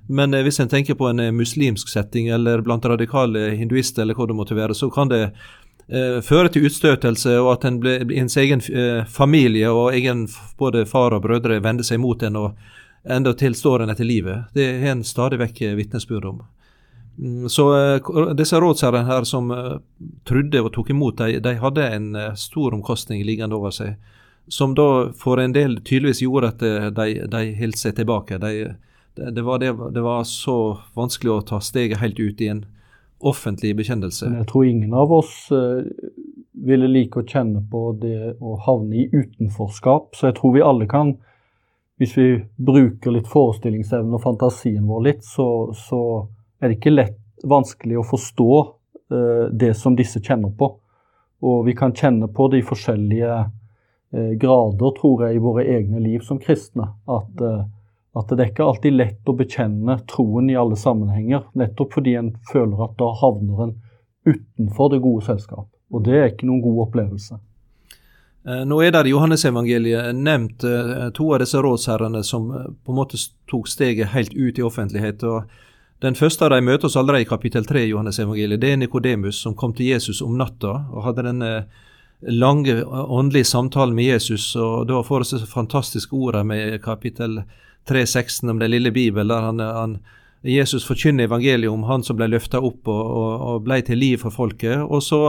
men 0.07 0.37
hvis 0.45 0.61
en 0.61 0.71
tenker 0.71 0.95
på 0.95 1.09
en 1.11 1.21
muslimsk 1.35 1.91
setting 1.91 2.29
eller 2.33 2.63
blant 2.65 2.87
radikale 2.87 3.51
hinduister 3.59 4.05
eller 4.05 4.17
hva 4.17 4.29
det 4.29 4.37
måtte 4.39 4.57
være, 4.57 4.77
så 4.79 4.89
kan 4.95 5.11
det 5.11 5.23
eh, 5.27 6.21
føre 6.25 6.53
til 6.53 6.69
utstøtelse, 6.69 7.35
og 7.43 7.51
at 7.57 7.67
en 7.69 7.81
blir, 7.83 8.07
ens 8.17 8.39
egen 8.41 8.63
eh, 8.73 9.03
familie 9.05 9.73
og 9.73 9.93
egen 9.97 10.27
både 10.61 10.87
far 10.89 11.17
og 11.17 11.25
brødre 11.27 11.61
vender 11.65 11.85
seg 11.85 12.01
mot 12.05 12.23
en 12.23 12.41
og 12.41 12.79
enda 13.09 13.35
tilstår 13.35 13.83
en 13.83 13.93
etter 13.93 14.09
livet. 14.09 14.49
Det 14.55 14.69
har 14.81 14.97
en 14.97 15.05
stadig 15.05 15.41
vekk 15.43 15.63
eh, 15.63 15.77
vitnesbyrd 15.79 16.31
om. 16.31 16.41
Mm, 17.19 17.49
så 17.49 17.65
eh, 17.77 18.35
disse 18.39 18.61
rådsherrene 18.61 19.09
her 19.09 19.25
som 19.27 19.51
uh, 19.51 19.79
trodde 20.29 20.63
og 20.63 20.71
tok 20.75 20.93
imot, 20.95 21.19
de, 21.19 21.41
de 21.43 21.55
hadde 21.59 21.87
en 21.97 22.13
uh, 22.15 22.35
stor 22.39 22.77
omkostning 22.77 23.25
liggende 23.27 23.59
over 23.59 23.75
seg. 23.75 23.97
Som 24.49 24.77
da 24.79 25.11
for 25.19 25.43
en 25.43 25.53
del 25.53 25.81
tydeligvis 25.83 26.23
gjorde 26.25 26.53
at 26.55 26.63
de, 26.97 27.09
de 27.29 27.41
holdt 27.59 27.81
seg 27.83 27.99
tilbake. 27.99 28.39
De, 28.41 28.53
det, 29.19 29.43
var 29.45 29.61
det, 29.61 29.75
det, 29.93 30.01
var 30.01 30.23
så 30.25 30.79
vanskelig 30.97 31.35
å 31.35 31.43
ta 31.51 31.59
steget 31.61 32.01
helt 32.01 32.17
ut 32.17 32.41
i 32.41 32.49
en 32.55 32.63
offentlig 33.19 33.75
bekjennelse. 33.77 34.31
Jeg 34.39 34.49
tror 34.49 34.65
ingen 34.65 34.95
av 34.97 35.13
oss 35.13 35.35
ville 36.65 36.89
like 36.89 37.21
å 37.21 37.27
kjenne 37.29 37.61
på 37.71 37.83
det 38.01 38.39
å 38.41 38.57
havne 38.65 39.03
i 39.03 39.09
utenforskap. 39.13 40.17
Så 40.17 40.31
jeg 40.31 40.39
tror 40.39 40.57
vi 40.57 40.65
alle 40.65 40.89
kan, 40.89 41.13
hvis 42.01 42.17
vi 42.17 42.29
bruker 42.57 43.15
litt 43.15 43.29
forestillingsevne 43.29 44.17
og 44.17 44.25
fantasien 44.25 44.87
vår 44.89 45.05
litt, 45.11 45.29
så, 45.29 45.49
så 45.77 46.01
er 46.61 46.69
det 46.69 46.79
ikke 46.79 46.95
lett 46.95 47.19
vanskelig 47.47 48.01
å 48.01 48.07
forstå 48.07 48.53
eh, 48.59 49.47
det 49.53 49.75
som 49.79 49.97
disse 49.99 50.23
kjenner 50.25 50.53
på. 50.59 50.73
Og 51.47 51.65
vi 51.69 51.75
kan 51.79 51.95
kjenne 51.95 52.27
på 52.35 52.49
de 52.53 52.63
forskjellige 52.67 53.35
eh, 53.39 54.33
grader, 54.41 54.95
tror 54.99 55.27
jeg, 55.27 55.39
i 55.39 55.43
våre 55.43 55.67
egne 55.71 56.03
liv 56.03 56.25
som 56.27 56.41
kristne. 56.43 56.91
At 57.07 57.45
at 58.19 58.33
det 58.33 58.43
er 58.43 58.51
ikke 58.51 58.67
alltid 58.67 58.97
lett 58.97 59.29
å 59.31 59.35
bekjenne 59.37 59.99
troen 60.11 60.49
i 60.51 60.57
alle 60.59 60.79
sammenhenger, 60.81 61.45
nettopp 61.59 61.99
fordi 61.99 62.17
en 62.19 62.33
føler 62.51 62.81
at 62.89 62.97
da 62.99 63.13
havner 63.21 63.67
en 63.67 63.75
utenfor 64.27 64.91
det 64.95 65.03
gode 65.05 65.27
selskap. 65.29 65.69
Og 65.93 66.03
det 66.07 66.17
er 66.17 66.33
ikke 66.33 66.49
noen 66.49 66.65
god 66.65 66.81
opplevelse. 66.89 67.39
Eh, 68.49 68.65
nå 68.69 68.81
er 68.83 68.93
det 68.95 69.07
i 69.07 69.15
Johannesevangeliet 69.15 70.17
nevnt 70.17 70.67
eh, 70.67 71.09
to 71.17 71.31
av 71.35 71.43
disse 71.45 71.63
rådsherrene 71.63 72.25
som 72.27 72.51
eh, 72.55 72.67
på 72.85 72.95
en 72.95 72.99
måte 72.99 73.21
tok 73.51 73.71
steget 73.71 74.13
helt 74.15 74.35
ut 74.35 74.59
i 74.59 74.67
offentlighet. 74.67 75.25
og 75.25 75.49
Den 76.01 76.15
første 76.15 76.47
av 76.47 76.53
dem 76.55 76.69
møter 76.69 76.87
oss 76.87 76.97
allerede 76.97 77.27
i 77.27 77.29
kapittel 77.29 77.67
3 77.67 77.85
i 77.85 77.91
Johannes-evangeliet. 77.91 78.61
Det 78.63 78.73
er 78.73 78.77
Nikodemus 78.79 79.41
som 79.43 79.57
kom 79.59 79.73
til 79.75 79.91
Jesus 79.91 80.23
om 80.23 80.37
natta 80.39 80.75
og 80.93 81.05
hadde 81.09 81.27
denne 81.27 81.53
lange 82.23 82.85
åndelige 82.85 83.51
samtalen 83.51 83.95
med 83.95 84.05
Jesus. 84.13 84.57
og 84.57 84.87
Da 84.87 85.03
får 85.03 85.25
vi 85.25 85.27
disse 85.27 85.51
fantastiske 85.51 86.15
ordene 86.15 86.45
med 86.45 86.83
kapittel 86.83 87.43
3 87.43 87.67
3.16 87.89 88.51
om 88.51 88.59
den 88.59 88.71
lille 88.71 88.91
Bibelen, 88.91 89.29
der 89.29 89.41
han, 89.41 89.59
han, 89.61 89.99
Jesus 90.43 90.87
forkynner 90.87 91.25
evangeliet 91.25 91.71
om 91.71 91.83
han 91.83 92.05
som 92.05 92.19
ble 92.19 92.29
løfta 92.29 92.61
opp 92.61 92.89
og, 92.89 93.01
og, 93.01 93.33
og, 93.41 93.63
ble 93.65 93.81
til 93.83 93.99
liv 93.99 94.21
for 94.23 94.35
folket. 94.35 94.85
Og 94.85 95.03
så 95.03 95.23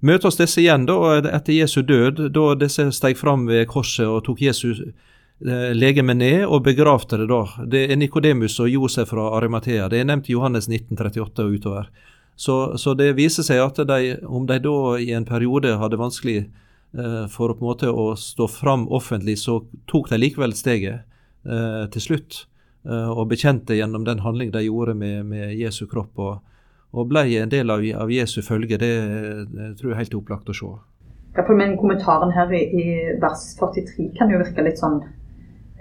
møter 0.00 0.30
oss 0.30 0.38
disse 0.38 0.62
igjen 0.62 0.86
da, 0.88 1.18
etter 1.18 1.56
Jesu 1.58 1.82
død, 1.82 2.28
da 2.34 2.48
disse 2.58 2.88
steg 2.94 3.18
fram 3.18 3.48
ved 3.50 3.66
korset 3.70 4.06
og 4.06 4.22
tok 4.28 4.42
Jesus 4.46 4.80
eh, 4.84 4.94
legemet 5.40 6.18
ned 6.18 6.44
og 6.46 6.64
begravde 6.66 7.20
det 7.20 7.28
da. 7.30 7.42
Det 7.66 7.84
er 7.92 7.98
Nikodemus 8.00 8.58
og 8.60 8.70
Josef 8.72 9.12
fra 9.12 9.28
Arimathea. 9.38 9.88
Det 9.88 10.00
er 10.00 10.08
nevnt 10.08 10.30
i 10.30 10.34
Johannes 10.34 10.66
1938 10.70 11.44
og 11.44 11.58
utover. 11.58 11.90
Så, 12.38 12.56
så, 12.78 12.94
det 12.94 13.16
viser 13.18 13.46
seg 13.46 13.62
at 13.62 13.80
de, 13.86 14.16
om 14.26 14.46
de 14.46 14.58
da 14.62 14.74
i 15.02 15.10
en 15.14 15.26
periode 15.26 15.76
hadde 15.78 15.98
vanskelig 15.98 16.48
for 17.28 17.52
på 17.52 17.60
en 17.60 17.66
måte 17.66 17.90
å 17.90 18.12
stå 18.16 18.46
fram 18.48 18.86
offentlig, 18.94 19.34
så 19.42 19.58
tok 19.90 20.08
de 20.08 20.18
likevel 20.18 20.54
steget 20.56 21.02
til 21.92 22.02
slutt. 22.02 22.46
og 22.88 23.26
bekjente 23.28 23.74
gjennom 23.76 24.06
den 24.06 24.22
handling 24.24 24.52
de 24.54 24.62
gjorde 24.64 24.94
med, 24.94 25.26
med 25.26 25.54
Jesu 25.58 25.86
kropp. 25.86 26.18
og 26.18 26.38
og 26.96 27.08
ble 27.10 27.24
en 27.36 27.50
del 27.52 27.70
av, 27.70 27.82
av 28.04 28.12
Jesu 28.12 28.40
følge. 28.44 28.78
Det, 28.80 28.92
det, 29.52 29.72
tror 29.78 29.90
jeg 29.90 29.96
er 29.96 30.02
helt 30.02 30.16
opplagt 30.18 30.48
å 30.48 30.56
se. 30.56 30.70
Ja, 31.36 31.44
men 31.54 31.76
Kommentaren 31.78 32.32
her 32.34 32.52
i, 32.56 32.62
i, 32.72 32.84
vers 33.20 33.44
43 33.60 34.08
kan 34.16 34.32
jo 34.32 34.40
virke 34.40 34.64
litt 34.64 34.80
sånn 34.80 35.02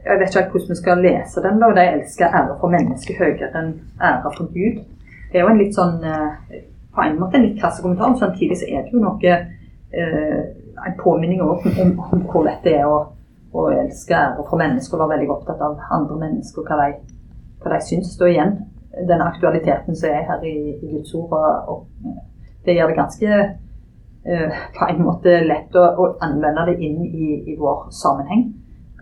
Jeg 0.06 0.20
vet 0.20 0.36
ikke 0.36 0.52
hvordan 0.52 0.70
vi 0.70 0.76
skal 0.76 1.02
lese 1.04 1.44
den. 1.44 1.60
da, 1.62 1.68
De 1.76 1.86
elsker 1.98 2.36
ære 2.40 2.56
for 2.62 2.72
mennesket 2.72 3.18
høyere 3.20 3.50
enn 3.60 3.74
ære 4.02 4.32
for 4.38 4.48
Gud. 4.54 4.84
Det 5.32 5.40
er 5.40 5.44
jo 5.44 5.52
en 5.52 5.60
litt 5.60 5.76
sånn 5.76 6.00
eh, 6.08 6.62
på 6.96 7.04
en 7.04 7.20
måte 7.20 7.38
en 7.38 7.46
litt 7.48 7.60
krass 7.60 7.82
kommentar, 7.82 8.14
men 8.14 8.22
samtidig 8.22 8.58
så 8.62 8.70
er 8.70 8.86
det 8.86 8.94
jo 8.94 9.04
noe 9.04 9.34
eh, 9.34 10.40
en 10.88 10.98
påminning 11.02 11.42
om, 11.44 11.58
om, 11.58 11.94
om, 12.06 12.24
hvor 12.30 12.48
det 12.48 12.74
er 12.78 12.88
å, 12.88 13.02
å 13.52 13.68
elske 13.74 14.16
ære 14.16 14.46
for 14.48 14.62
mennesker 14.62 14.98
og 14.98 15.04
være 15.04 15.18
veldig 15.18 15.34
opptatt 15.36 15.64
av 15.66 15.82
andre 15.98 16.20
mennesker 16.24 16.64
og 16.64 16.72
hva 16.72 16.80
de, 16.84 17.18
hva 17.64 17.74
de 17.74 17.82
syns. 17.90 18.16
Da 18.20 18.30
igjen 18.32 18.56
den 19.10 19.22
aktualiteten 19.22 19.98
som 19.98 20.10
er 20.14 20.24
her 20.30 20.46
i, 20.48 20.58
i 20.78 20.94
Guds 20.94 21.14
ord. 21.18 21.34
Og, 21.34 21.74
og, 21.74 22.14
det 22.66 22.76
gjør 22.76 22.92
det 22.92 22.98
ganske 22.98 23.36
på 24.78 24.88
en 24.92 24.98
måte 25.00 25.38
lett 25.48 25.76
å, 25.80 25.84
å 25.88 26.08
anvende 26.26 26.66
det 26.68 26.74
inn 26.84 26.98
i, 27.06 27.28
i 27.48 27.54
vår 27.60 27.86
sammenheng. 27.96 28.50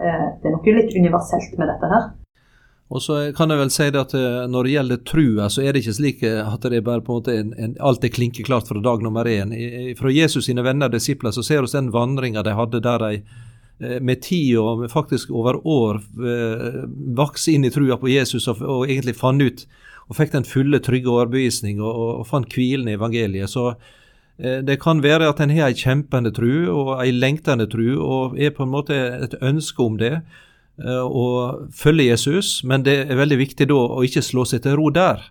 Uh, 0.01 0.27
det 0.41 0.49
er 0.49 0.55
noe 0.55 0.77
litt 0.77 0.95
universelt 0.95 1.57
med 1.59 1.71
dette 1.71 1.89
her. 1.91 2.13
Og 2.93 3.01
så 3.01 3.15
kan 3.33 3.49
jeg 3.49 3.57
vel 3.57 3.71
si 3.73 3.85
det 3.89 3.97
at 3.97 4.11
eh, 4.13 4.43
Når 4.45 4.67
det 4.67 4.73
gjelder 4.75 4.99
trua, 5.09 5.47
så 5.49 5.63
er 5.63 5.73
det 5.73 5.81
ikke 5.81 5.95
slik 5.97 6.19
at 6.21 6.67
det 6.69 6.77
er 6.77 6.83
bare 6.85 7.01
på 7.01 7.15
en 7.15 7.17
måte 7.17 7.33
en, 7.33 7.49
en, 7.57 7.73
alt 7.81 8.05
er 8.05 8.11
klinkeklart 8.13 8.69
fra 8.69 8.77
dag 8.77 9.01
nummer 9.01 9.25
én. 9.25 9.55
Fra 9.97 10.11
Jesus 10.13 10.45
sine 10.45 10.61
venner 10.61 10.91
og 10.91 10.93
disipler 10.93 11.33
så 11.33 11.41
ser 11.41 11.65
vi 11.65 11.71
den 11.73 11.89
vandringa 11.95 12.43
de 12.45 12.53
hadde 12.53 12.83
der 12.85 13.01
de 13.01 13.23
med 13.77 14.21
tid 14.21 14.57
og 14.61 14.85
faktisk 14.91 15.33
over 15.35 15.57
år 15.67 15.97
eh, 15.99 16.85
vokste 17.17 17.51
inn 17.57 17.65
i 17.67 17.73
trua 17.73 17.97
på 17.99 18.07
Jesus 18.07 18.47
og, 18.47 18.61
og 18.61 18.85
egentlig 18.87 19.17
fant 19.19 19.43
ut 19.43 19.65
og 20.05 20.15
fikk 20.19 20.31
den 20.35 20.47
fulle, 20.47 20.79
trygge 20.79 21.11
overbevisning 21.11 21.81
og, 21.81 21.89
og, 21.91 22.11
og 22.21 22.27
fant 22.29 22.53
hvilen 22.53 22.87
i 22.87 22.95
evangeliet. 22.95 23.51
Så 23.51 23.71
eh, 23.73 23.93
det 24.37 24.75
kan 24.83 24.99
være 24.99 25.29
at 25.31 25.39
en 25.39 25.53
har 25.55 25.69
ei 25.71 25.77
kjempende 25.79 26.31
tru 26.35 26.67
og 26.67 26.89
ei 26.99 27.13
lengtende 27.15 27.69
tru, 27.71 27.95
og 28.03 28.35
er 28.35 28.51
på 28.51 28.65
en 28.65 28.73
måte 28.73 28.97
et 29.23 29.37
ønske 29.39 29.79
om 29.83 29.95
det. 30.01 30.17
Eh, 30.75 31.03
å 31.07 31.67
følge 31.71 32.09
Jesus, 32.09 32.59
men 32.67 32.83
det 32.83 32.97
er 33.05 33.15
veldig 33.15 33.37
viktig 33.39 33.69
da 33.71 33.77
å 33.79 34.03
ikke 34.03 34.23
slå 34.25 34.43
seg 34.49 34.65
til 34.65 34.75
ro 34.75 34.89
der. 34.91 35.21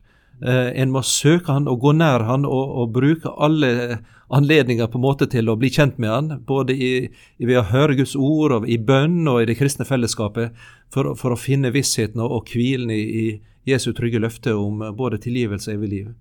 Eh, 0.41 0.71
en 0.81 0.93
må 0.95 1.03
søke 1.05 1.53
han 1.53 1.69
og 1.69 1.83
gå 1.83 1.93
nær 1.93 2.25
han 2.25 2.47
og, 2.49 2.71
og 2.81 2.95
bruke 2.97 3.33
alle 3.37 4.01
anledninger 4.35 4.89
på 4.89 4.99
en 4.99 5.05
måte 5.05 5.29
til 5.31 5.53
å 5.53 5.59
bli 5.61 5.69
kjent 5.71 6.01
med 6.01 6.11
han, 6.11 6.31
både 6.49 6.73
i, 6.73 6.93
i 7.13 7.45
ved 7.45 7.61
å 7.61 7.69
høre 7.69 7.99
Guds 7.99 8.17
ord 8.17 8.57
og 8.57 8.69
i 8.73 8.81
bønn 8.81 9.29
og 9.29 9.43
i 9.43 9.49
det 9.51 9.59
kristne 9.61 9.85
fellesskapet, 9.87 10.57
for, 10.95 11.13
for 11.21 11.35
å 11.35 11.39
finne 11.39 11.75
vissheten 11.75 12.25
og, 12.25 12.39
og 12.39 12.55
hvilen 12.55 12.91
i, 12.95 13.03
i 13.05 13.27
Jesu 13.69 13.93
trygge 13.93 14.23
løfte 14.25 14.57
om 14.57 14.81
eh, 14.81 14.97
både 14.97 15.21
tilgivelse 15.27 15.75
og 15.75 15.77
evig 15.77 15.93
liv. 15.93 16.13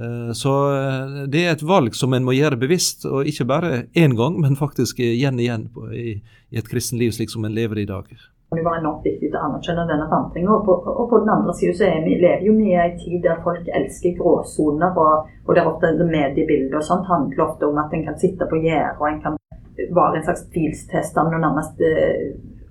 Eh, 0.00 0.32
så 0.32 0.74
eh, 0.74 1.24
det 1.28 1.44
er 1.44 1.52
et 1.54 1.62
valg 1.62 1.94
som 1.94 2.14
en 2.14 2.24
må 2.26 2.34
gjøre 2.34 2.58
bevisst, 2.58 3.06
og 3.06 3.28
ikke 3.30 3.46
bare 3.46 3.72
én 3.94 4.16
gang, 4.18 4.38
men 4.42 4.58
faktisk 4.58 5.00
igjen 5.00 5.38
igjen 5.38 5.68
i, 5.94 6.20
et 6.54 6.70
kristen 6.70 6.98
liv 6.98 7.14
slik 7.14 7.30
som 7.30 7.46
en 7.46 7.54
lever 7.54 7.84
i 7.84 7.90
dag. 7.90 8.08
Det 8.54 8.62
var 8.62 8.78
enormt 8.78 9.06
viktig 9.06 9.32
å 9.34 9.40
anerkjenne 9.48 9.86
denne 9.88 10.06
vandringen. 10.10 10.50
Og 10.52 10.68
og 10.86 11.08
på 11.10 11.18
den 11.22 11.30
andre 11.32 11.54
siden 11.58 11.78
så 11.78 11.88
vi, 12.04 12.18
lever 12.22 12.44
jo 12.46 12.54
vi 12.58 12.68
i 12.70 12.78
en 12.78 12.98
tid 13.00 13.22
der 13.24 13.40
folk 13.42 13.70
elsker 13.80 14.14
gråsoner, 14.18 14.94
og, 14.94 15.30
og 15.46 15.54
der 15.58 15.70
ofte 15.70 15.94
mediebildet 15.98 16.76
og 16.78 16.86
sånt 16.86 17.08
handler 17.10 17.46
ofte 17.48 17.66
om 17.66 17.80
at 17.82 17.94
en 17.94 18.04
kan 18.06 18.18
sitte 18.20 18.46
på 18.50 18.60
gjerdet 18.62 19.00
og 19.00 19.08
en 19.10 19.22
kan 19.24 19.40
være 19.74 20.20
en 20.20 20.26
slags 20.28 20.46
tvilstester 20.54 21.26
og 21.26 21.42
nærmest 21.42 21.82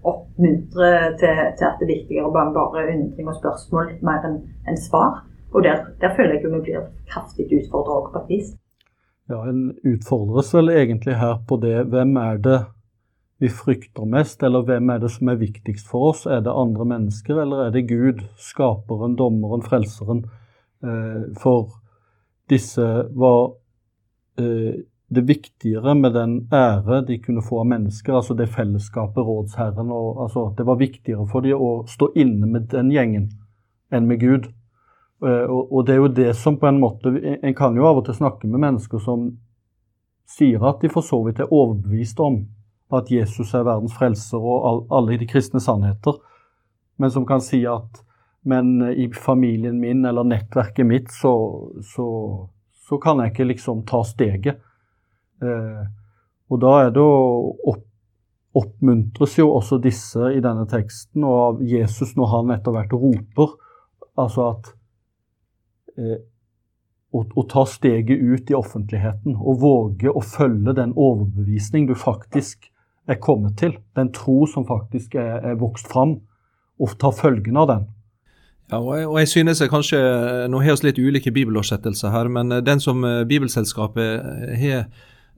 oppmuntre 0.07 0.91
til, 1.19 1.41
til, 1.57 1.67
at 1.67 1.79
det 1.79 1.85
er 1.87 1.91
viktigere 1.91 2.31
bare, 2.31 2.55
bare 2.55 2.87
undring 2.93 3.27
og 3.27 3.35
spørsmål 3.41 3.91
mer 4.07 4.23
enn 4.29 4.39
en 4.71 4.79
svar. 4.79 5.23
Og 5.53 5.63
der, 5.63 5.85
der, 6.01 6.15
føler 6.15 6.33
jeg 6.33 6.43
jo 6.43 6.53
vi 6.55 6.61
blir 6.67 6.85
kraftig 7.09 7.45
utfordra 7.45 7.99
på 8.11 8.21
et 8.21 8.29
vis. 8.29 8.53
Ja, 9.29 9.43
En 9.49 9.75
utfordres 9.85 10.53
vel 10.53 10.69
egentlig 10.69 11.15
her 11.15 11.37
på 11.47 11.57
det 11.61 11.85
hvem 11.93 12.17
er 12.17 12.37
det 12.37 12.59
vi 13.39 13.49
frykter 13.49 14.05
mest, 14.05 14.43
eller 14.43 14.63
hvem 14.63 14.89
er 14.89 15.01
det 15.03 15.11
som 15.11 15.29
er 15.29 15.39
viktigst 15.41 15.87
for 15.89 16.09
oss? 16.11 16.25
Er 16.25 16.39
det 16.45 16.53
andre 16.53 16.85
mennesker, 16.85 17.41
eller 17.41 17.65
er 17.65 17.71
det 17.75 17.87
Gud, 17.89 18.23
skaperen, 18.37 19.17
dommeren, 19.19 19.61
frelseren? 19.61 20.25
Eh, 20.83 21.29
for 21.41 21.73
disse 22.49 22.85
var 23.11 23.53
eh, 24.39 24.83
det 25.13 25.27
viktigere 25.27 25.95
med 25.95 26.13
den 26.13 26.47
ære 26.51 27.01
de 27.07 27.19
kunne 27.21 27.43
få 27.43 27.59
av 27.61 27.67
mennesker, 27.67 28.15
altså 28.15 28.33
det 28.33 28.49
fellesskapet, 28.49 29.23
rådsherren 29.23 29.91
og, 29.91 30.23
altså, 30.23 30.53
Det 30.57 30.65
var 30.65 30.75
viktigere 30.75 31.27
for 31.27 31.41
dem 31.41 31.61
å 31.61 31.85
stå 31.87 32.11
inne 32.15 32.47
med 32.47 32.69
den 32.71 32.91
gjengen 32.91 33.29
enn 33.91 34.07
med 34.07 34.19
Gud. 34.19 34.49
Eh, 35.23 35.47
og, 35.47 35.85
det 35.87 35.95
er 35.95 36.01
jo 36.01 36.11
det 36.11 36.31
som 36.35 36.57
på 36.59 36.67
en 36.67 36.81
måte 36.81 37.13
En 37.15 37.55
kan 37.55 37.75
jo 37.77 37.87
av 37.87 38.01
og 38.01 38.07
til 38.07 38.17
snakke 38.17 38.49
med 38.49 38.59
mennesker 38.63 38.99
som 39.03 39.29
sier 40.27 40.63
at 40.67 40.81
de 40.81 40.89
for 40.91 41.05
så 41.05 41.19
vidt 41.25 41.39
er 41.43 41.51
overbevist 41.53 42.19
om 42.23 42.41
at 42.93 43.11
Jesus 43.11 43.53
er 43.53 43.65
verdens 43.65 43.95
frelser 43.95 44.41
og 44.41 44.67
all, 44.67 44.81
alle 44.97 45.17
de 45.19 45.27
kristne 45.29 45.61
sannheter, 45.61 46.15
men 47.01 47.11
som 47.11 47.25
kan 47.25 47.41
si 47.43 47.63
at 47.69 48.01
men 48.43 48.81
i 48.91 49.07
familien 49.15 49.79
min 49.79 50.05
eller 50.05 50.27
nettverket 50.27 50.85
mitt 50.85 51.11
så, 51.11 51.33
så, 51.83 52.07
så 52.87 52.99
kan 52.99 53.21
jeg 53.23 53.31
ikke 53.31 53.47
liksom 53.53 53.85
ta 53.87 54.01
steget. 54.03 54.59
Eh, 55.43 55.83
og 56.51 56.59
da 56.59 56.73
er 56.83 56.91
det 56.91 57.03
å 57.03 57.53
opp, 57.71 57.85
oppmuntres 58.59 59.37
jo 59.39 59.47
også 59.55 59.79
disse 59.81 60.33
i 60.35 60.43
denne 60.43 60.67
teksten, 60.69 61.23
og 61.23 61.39
av 61.45 61.63
Jesus 61.63 62.17
når 62.19 62.31
han 62.35 62.55
etter 62.57 62.75
hvert 62.75 62.97
roper, 62.99 63.55
altså 64.19 64.49
at 64.51 64.73
eh, 64.73 64.82
å, 65.97 67.23
å, 67.23 67.43
ta 67.49 67.65
steget 67.69 68.19
ut 68.19 68.49
i 68.49 68.57
offentligheten 68.57 69.35
og 69.37 69.59
våge 69.61 70.09
å 70.11 70.21
følge 70.21 70.75
den 70.77 70.93
overbevisning 70.97 71.87
du 71.89 71.95
faktisk 71.95 72.69
er 73.07 73.19
kommet 73.19 73.57
til, 73.59 73.75
den 73.97 74.13
tro 74.15 74.45
som 74.47 74.65
faktisk 74.65 75.15
er, 75.19 75.41
er 75.43 75.59
vokst 75.59 75.89
fram, 75.91 76.21
og 76.79 76.95
ta 76.99 77.11
følgen 77.13 77.59
av 77.59 77.69
den. 77.69 77.87
Ja, 78.71 78.79
og 78.79 78.93
jeg, 78.97 79.07
og 79.11 79.17
jeg 79.19 79.29
synes 79.29 79.59
jeg 79.61 79.69
kanskje, 79.69 79.99
Nå 80.49 80.61
har 80.63 80.77
vi 80.79 80.87
litt 80.87 81.01
ulike 81.01 81.33
bibeloversettelser 81.35 82.13
her, 82.15 82.29
men 82.31 82.49
den 82.63 82.79
som 82.81 83.03
Bibelselskapet 83.27 84.23
har 84.57 84.87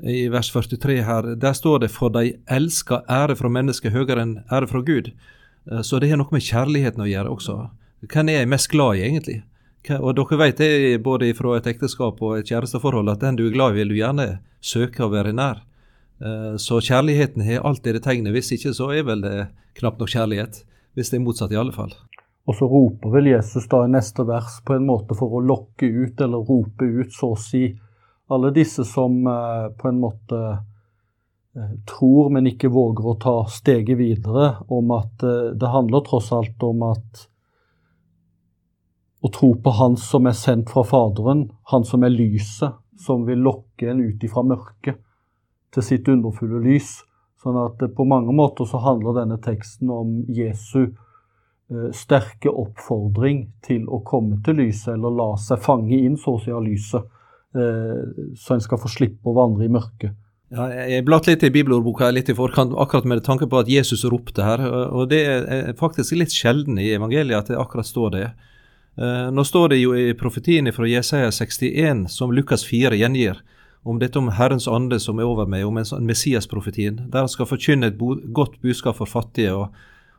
i 0.03 0.27
vers 0.29 0.51
43 0.51 1.01
her, 1.03 1.35
der 1.35 1.53
står 1.53 1.79
det 1.79 1.91
'for 1.91 2.09
de 2.09 2.33
elsker 2.47 3.01
ære 3.09 3.35
fra 3.35 3.49
mennesket 3.49 3.91
høyere 3.91 4.21
enn 4.21 4.43
ære 4.51 4.67
fra 4.67 4.81
Gud'. 4.81 5.11
Eh, 5.71 5.81
så 5.81 5.99
det 5.99 6.09
har 6.09 6.17
noe 6.17 6.31
med 6.31 6.41
kjærligheten 6.41 7.01
å 7.01 7.09
gjøre 7.09 7.29
også. 7.29 7.69
Hvem 8.05 8.29
er 8.29 8.39
jeg 8.39 8.49
mest 8.49 8.69
glad 8.69 8.95
i, 8.95 9.01
egentlig? 9.01 9.43
Og 9.93 10.15
dere 10.17 10.37
vet 10.39 10.57
det 10.61 11.03
både 11.05 11.29
fra 11.37 11.57
et 11.59 11.67
ekteskap 11.69 12.21
og 12.25 12.39
et 12.39 12.49
kjæresteforhold 12.49 13.11
at 13.13 13.21
den 13.21 13.37
du 13.37 13.47
er 13.47 13.53
glad 13.53 13.75
i, 13.75 13.81
vil 13.81 13.93
du 13.93 13.97
gjerne 13.99 14.27
søke 14.65 15.05
å 15.05 15.11
være 15.13 15.33
nær. 15.35 15.61
Eh, 16.23 16.55
så 16.57 16.79
kjærligheten 16.81 17.43
har 17.45 17.65
alltid 17.67 17.97
det 17.97 18.03
tegnet. 18.05 18.33
Hvis 18.33 18.53
ikke 18.55 18.73
så 18.73 18.91
er 18.95 19.05
vel 19.07 19.23
det 19.25 19.37
knapt 19.79 20.01
nok 20.01 20.11
kjærlighet. 20.11 20.63
Hvis 20.95 21.11
det 21.11 21.19
er 21.19 21.25
motsatt, 21.25 21.51
i 21.51 21.59
alle 21.59 21.75
fall. 21.75 21.93
Og 22.45 22.55
så 22.55 22.67
roper 22.69 23.11
vel 23.17 23.31
Jesus 23.33 23.65
da 23.67 23.83
i 23.85 23.91
neste 23.91 24.23
vers 24.27 24.61
på 24.65 24.77
en 24.77 24.85
måte 24.87 25.17
for 25.17 25.33
å 25.37 25.43
lokke 25.43 25.89
ut, 25.89 26.21
eller 26.21 26.45
rope 26.45 26.85
ut, 26.85 27.11
så 27.13 27.33
å 27.33 27.39
si, 27.39 27.67
alle 28.31 28.53
disse 28.55 28.85
som 28.87 29.19
eh, 29.27 29.67
på 29.75 29.91
en 29.91 30.01
måte 30.01 30.41
eh, 30.55 31.75
tror, 31.89 32.31
men 32.33 32.47
ikke 32.49 32.71
våger 32.73 33.11
å 33.11 33.17
ta 33.21 33.37
steget 33.51 33.99
videre, 33.99 34.55
om 34.71 34.93
at 34.95 35.25
det 35.53 35.73
handler 35.73 36.05
tross 36.05 36.31
alt 36.33 36.63
om 36.63 36.85
at 36.93 37.25
å 39.25 39.31
tro 39.33 39.53
på 39.57 39.73
Han 39.79 39.97
som 39.97 40.27
er 40.29 40.37
sendt 40.37 40.69
fra 40.73 40.83
Faderen, 40.85 41.47
Han 41.71 41.87
som 41.87 42.05
er 42.05 42.13
lyset, 42.13 42.77
som 42.99 43.25
vil 43.25 43.41
lokke 43.43 43.89
en 43.91 44.03
ut 44.05 44.23
ifra 44.23 44.43
mørket 44.45 45.01
til 45.73 45.83
sitt 45.83 46.07
underfulle 46.07 46.61
lys. 46.63 47.01
Sånn 47.41 47.57
at 47.59 47.81
på 47.97 48.05
mange 48.07 48.33
måter 48.33 48.69
så 48.69 48.79
handler 48.81 49.17
denne 49.19 49.39
teksten 49.41 49.89
om 49.91 50.21
Jesu 50.31 50.93
sterke 51.95 52.51
oppfordring 52.51 53.47
til 53.65 53.87
å 53.89 54.01
komme 54.05 54.37
til 54.45 54.59
lyset, 54.61 54.93
eller 54.95 55.15
la 55.17 55.31
seg 55.41 55.63
fange 55.63 55.97
inn 55.97 56.17
så 56.21 56.35
å 56.35 56.41
si 56.43 56.53
av 56.53 56.61
lyset. 56.65 57.07
Eh, 57.55 58.03
så 58.37 58.55
en 58.55 58.63
skal 58.63 58.81
få 58.81 58.91
slippe 58.91 59.31
å 59.31 59.35
vandre 59.35 59.65
i 59.65 59.71
mørket. 59.71 60.13
Ja, 60.53 60.67
jeg 60.69 61.05
blatt 61.07 61.25
litt 61.25 61.43
i 61.43 61.49
bibelordboka 61.49 62.11
litt 62.13 62.29
i 62.29 62.35
forkant, 62.37 62.75
akkurat 62.77 63.07
med 63.09 63.23
tanke 63.25 63.47
på 63.49 63.63
at 63.63 63.71
Jesus 63.71 64.05
ropte 64.05 64.45
her. 64.45 64.61
og 64.93 65.09
Det 65.09 65.21
er 65.25 65.73
faktisk 65.79 66.13
litt 66.19 66.35
sjelden 66.35 66.77
i 66.77 66.91
evangeliet 66.93 67.39
at 67.39 67.49
det 67.49 67.57
akkurat 67.57 67.87
står 67.87 68.11
det. 68.13 68.27
Eh, 68.97 69.31
nå 69.31 69.43
står 69.43 69.73
det 69.73 69.81
jo 69.81 69.95
i 69.97 70.13
profetien 70.13 70.71
fra 70.73 70.87
Jesaja 70.87 71.31
61, 71.31 72.07
som 72.11 72.31
Lukas 72.31 72.65
4 72.67 72.95
gjengir, 72.95 73.41
om 73.83 73.99
dette 73.99 74.19
om 74.19 74.31
Herrens 74.33 74.67
ande 74.67 74.99
som 74.99 75.19
er 75.19 75.27
over 75.29 75.49
meg, 75.49 75.65
om 75.67 75.77
en 75.77 75.85
sånn 75.85 76.07
Messias-profetien, 76.07 77.03
der 77.11 77.25
han 77.25 77.31
skal 77.31 77.49
forkynne 77.49 77.91
et 77.91 77.99
godt 78.33 78.57
budskap 78.63 78.97
for 79.01 79.09
fattige 79.09 79.53
og 79.53 79.75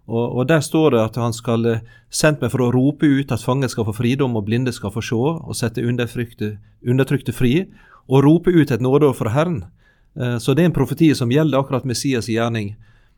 og, 0.06 0.36
og 0.36 0.48
Der 0.48 0.60
står 0.60 0.90
det 0.90 1.00
at 1.02 1.16
han 1.18 1.32
skal 1.34 1.66
eh, 1.66 1.80
sendt 2.10 2.42
meg 2.42 2.52
for 2.52 2.62
å 2.62 2.70
rope 2.74 3.06
ut 3.06 3.32
at 3.34 3.42
fanger 3.42 3.70
skal 3.72 3.88
få 3.88 3.94
fridom 3.96 4.36
og 4.38 4.46
blinde 4.46 4.72
skal 4.74 4.92
få 4.94 5.02
se, 5.02 5.16
og 5.18 5.56
sette 5.58 5.82
undertrykte, 5.82 7.32
fri, 7.34 7.66
og 8.06 8.22
rope 8.22 8.54
ut 8.54 8.70
et 8.70 8.82
nådeår 8.82 9.16
fra 9.18 9.34
Herren. 9.34 9.64
Eh, 10.14 10.36
så 10.38 10.54
det 10.54 10.62
er 10.62 10.70
en 10.70 10.76
profeti 10.78 11.10
som 11.14 11.32
gjelder 11.32 11.58
akkurat 11.58 11.88
Messias' 11.88 12.30
gjerning. 12.30 12.76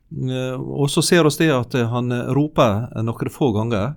Og 0.09 0.89
så 0.89 1.03
ser 1.05 1.27
oss 1.29 1.37
det 1.37 1.51
at 1.53 1.75
han 1.93 2.09
roper 2.33 2.87
noen 3.05 3.29
få 3.29 3.51
ganger. 3.53 3.91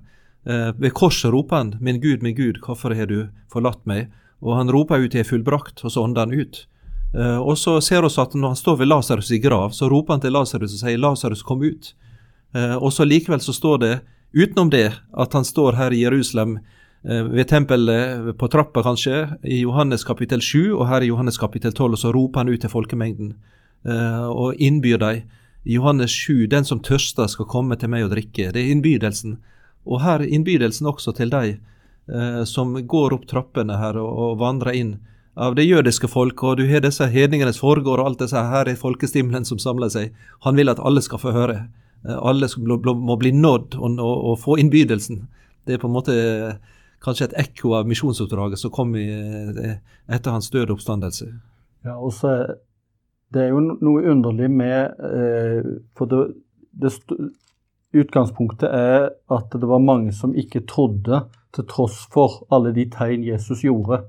Ved 0.44 0.94
korset 0.98 1.30
roper 1.30 1.56
han 1.56 1.76
'Min 1.80 2.02
Gud, 2.02 2.24
min 2.24 2.36
Gud, 2.36 2.58
hvorfor 2.66 2.96
har 2.96 3.06
du 3.06 3.30
forlatt 3.52 3.86
meg?' 3.86 4.10
Og 4.42 4.58
han 4.58 4.72
roper 4.72 4.98
ut 4.98 5.14
'Jeg 5.14 5.20
er 5.20 5.30
fullbrakt', 5.30 5.84
og 5.86 5.92
så 5.92 6.02
ånder 6.02 6.26
han 6.26 6.34
ut. 6.34 6.66
Og 7.14 7.58
så 7.58 7.82
ser 7.82 8.02
vi 8.02 8.08
at 8.08 8.34
når 8.34 8.48
han 8.48 8.56
står 8.56 8.78
ved 8.78 8.88
Lasarus' 8.88 9.32
i 9.32 9.38
grav, 9.38 9.70
så 9.70 9.90
roper 9.90 10.14
han 10.14 10.22
til 10.22 10.32
Lasarus 10.32 10.74
og 10.74 10.80
sier 10.80 10.98
'Lasarus, 10.98 11.44
kom 11.44 11.62
ut'. 11.62 11.94
Og 12.82 12.92
så 12.92 13.06
likevel 13.06 13.40
så 13.40 13.54
står 13.54 13.78
det 13.78 14.02
utenom 14.34 14.70
det 14.72 14.98
at 15.14 15.34
han 15.34 15.46
står 15.46 15.76
her 15.76 15.92
i 15.92 16.02
Jerusalem 16.02 16.58
Eh, 17.04 17.24
ved 17.24 17.48
tempelet 17.48 18.38
på 18.38 18.48
trappa, 18.48 18.84
kanskje, 18.84 19.30
i 19.44 19.62
Johannes 19.62 20.04
kapittel 20.06 20.42
7, 20.42 20.76
og 20.78 20.86
her 20.88 21.02
i 21.02 21.10
Johannes 21.10 21.38
kapittel 21.42 21.74
12, 21.74 21.94
og 21.94 22.00
så 22.00 22.12
roper 22.14 22.44
han 22.44 22.52
ut 22.54 22.62
til 22.62 22.70
folkemengden 22.70 23.32
eh, 23.90 24.28
og 24.30 24.60
innbyr 24.62 25.02
dem. 25.02 25.24
Johannes 25.66 26.14
7, 26.14 26.46
den 26.50 26.66
som 26.66 26.82
tørster 26.82 27.30
skal 27.30 27.50
komme 27.50 27.78
til 27.78 27.90
meg 27.90 28.06
og 28.06 28.14
drikke. 28.14 28.52
Det 28.54 28.62
er 28.62 28.70
innbydelsen. 28.74 29.40
Og 29.86 30.02
her 30.04 30.22
er 30.22 30.30
innbydelsen 30.30 30.90
også 30.90 31.14
til 31.18 31.32
de 31.34 31.56
eh, 31.56 32.44
som 32.50 32.74
går 32.76 33.16
opp 33.18 33.28
trappene 33.30 33.80
her 33.82 33.98
og, 34.02 34.12
og, 34.12 34.40
vandrer 34.42 34.78
inn 34.78 34.96
av 35.36 35.56
det 35.56 35.64
jødiske 35.66 36.10
folk, 36.12 36.44
og 36.44 36.58
du 36.60 36.66
har 36.68 36.84
disse 36.84 37.06
hedningenes 37.08 37.62
foregård 37.62 38.02
og 38.02 38.12
alt 38.12 38.24
disse 38.26 38.42
her 38.52 38.68
er 38.68 38.80
folkestimlen 38.80 39.48
som 39.48 39.60
samler 39.60 39.90
seg. 39.90 40.12
Han 40.46 40.60
vil 40.60 40.70
at 40.70 40.82
alle 40.84 41.02
skal 41.02 41.22
få 41.22 41.32
høre. 41.32 41.64
Alle 42.04 42.50
må 42.58 43.16
bli 43.22 43.32
nådd 43.32 43.78
og, 43.78 44.00
og, 44.02 44.26
og 44.32 44.40
få 44.42 44.58
innbydelsen. 44.60 45.22
Det 45.66 45.78
er 45.78 45.82
på 45.82 45.88
en 45.88 45.96
måte 45.96 46.16
kanskje 47.02 47.30
et 47.30 47.38
ekko 47.46 47.76
av 47.78 47.90
misjonsoppdraget 47.90 48.60
som 48.60 48.74
kom 48.74 48.96
i, 48.96 49.08
eh, 49.10 49.78
etter 50.08 50.36
hans 50.36 50.50
døde 50.54 50.74
oppstandelse. 50.76 51.32
Ja, 51.86 51.98
og 51.98 52.14
så 52.14 52.58
Det 53.32 53.42
er 53.46 53.54
jo 53.54 53.62
noe 53.64 54.02
underlig 54.12 54.50
med 54.52 54.92
eh, 55.00 55.64
For 55.96 56.06
det, 56.06 56.34
det, 56.76 56.92
utgangspunktet 57.94 58.70
er 58.70 59.10
at 59.32 59.54
det 59.54 59.68
var 59.68 59.84
mange 59.84 60.14
som 60.16 60.36
ikke 60.36 60.66
trodde, 60.70 61.26
til 61.52 61.68
tross 61.68 62.06
for 62.14 62.46
alle 62.54 62.72
de 62.72 62.86
tegn 62.88 63.26
Jesus 63.28 63.66
gjorde. 63.66 64.06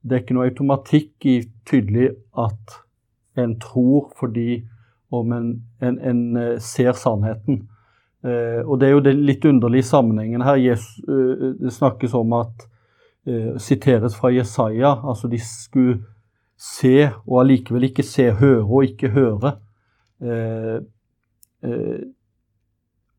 Det 0.00 0.14
er 0.14 0.22
ikke 0.22 0.36
noe 0.38 0.48
automatikk 0.48 1.26
i 1.28 1.34
tydelig 1.68 2.14
at 2.38 2.78
en 3.38 3.58
tror 3.60 4.08
fordi 4.16 4.62
om 5.12 5.32
en, 5.32 5.50
en, 5.82 5.98
en 6.00 6.22
eh, 6.36 6.54
ser 6.60 6.96
sannheten. 6.96 7.66
Eh, 8.24 8.60
og 8.64 8.80
Det 8.80 8.88
er 8.88 8.92
jo 8.92 9.04
det 9.04 9.14
litt 9.16 9.44
underlige 9.44 9.86
sammenhengen 9.88 10.42
her. 10.42 10.56
Jesus, 10.56 10.98
eh, 11.08 11.54
det 11.60 11.72
snakkes 11.72 12.14
om 12.14 12.32
at 12.40 12.66
eh, 13.26 13.56
Siteres 13.58 14.16
fra 14.16 14.32
Jesaja. 14.34 14.96
Altså 15.04 15.28
de 15.28 15.38
skulle 15.38 16.00
se 16.58 17.10
og 17.26 17.40
allikevel 17.44 17.90
ikke 17.90 18.02
se, 18.02 18.30
høre 18.32 18.64
og 18.64 18.84
ikke 18.84 19.12
høre. 19.14 19.58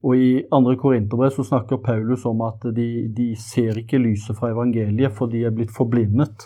Og 0.03 0.15
I 0.15 0.43
andre 0.55 0.77
korinterbrev 0.79 1.33
så 1.35 1.43
snakker 1.43 1.81
Paulus 1.83 2.25
om 2.25 2.41
at 2.47 2.63
de, 2.75 3.07
de, 3.15 3.33
ser 3.35 3.81
ikke 3.81 3.99
lyset 3.99 4.37
fra 4.37 4.53
evangeliet, 4.53 5.11
for 5.15 5.27
de 5.27 5.43
er 5.43 5.51
blitt 5.55 5.73
forblindet. 5.75 6.45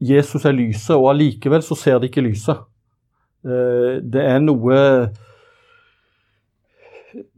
Jesus 0.00 0.44
er 0.44 0.52
lyset, 0.52 0.96
og 0.98 1.14
allikevel 1.14 1.64
så 1.64 1.78
ser 1.80 1.98
de 1.98 2.10
ikke 2.10 2.26
lyset. 2.26 2.60
det 4.12 4.20
er 4.20 4.42
noe 4.44 4.76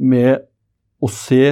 med 0.02 0.42
å 0.98 1.10
se 1.10 1.44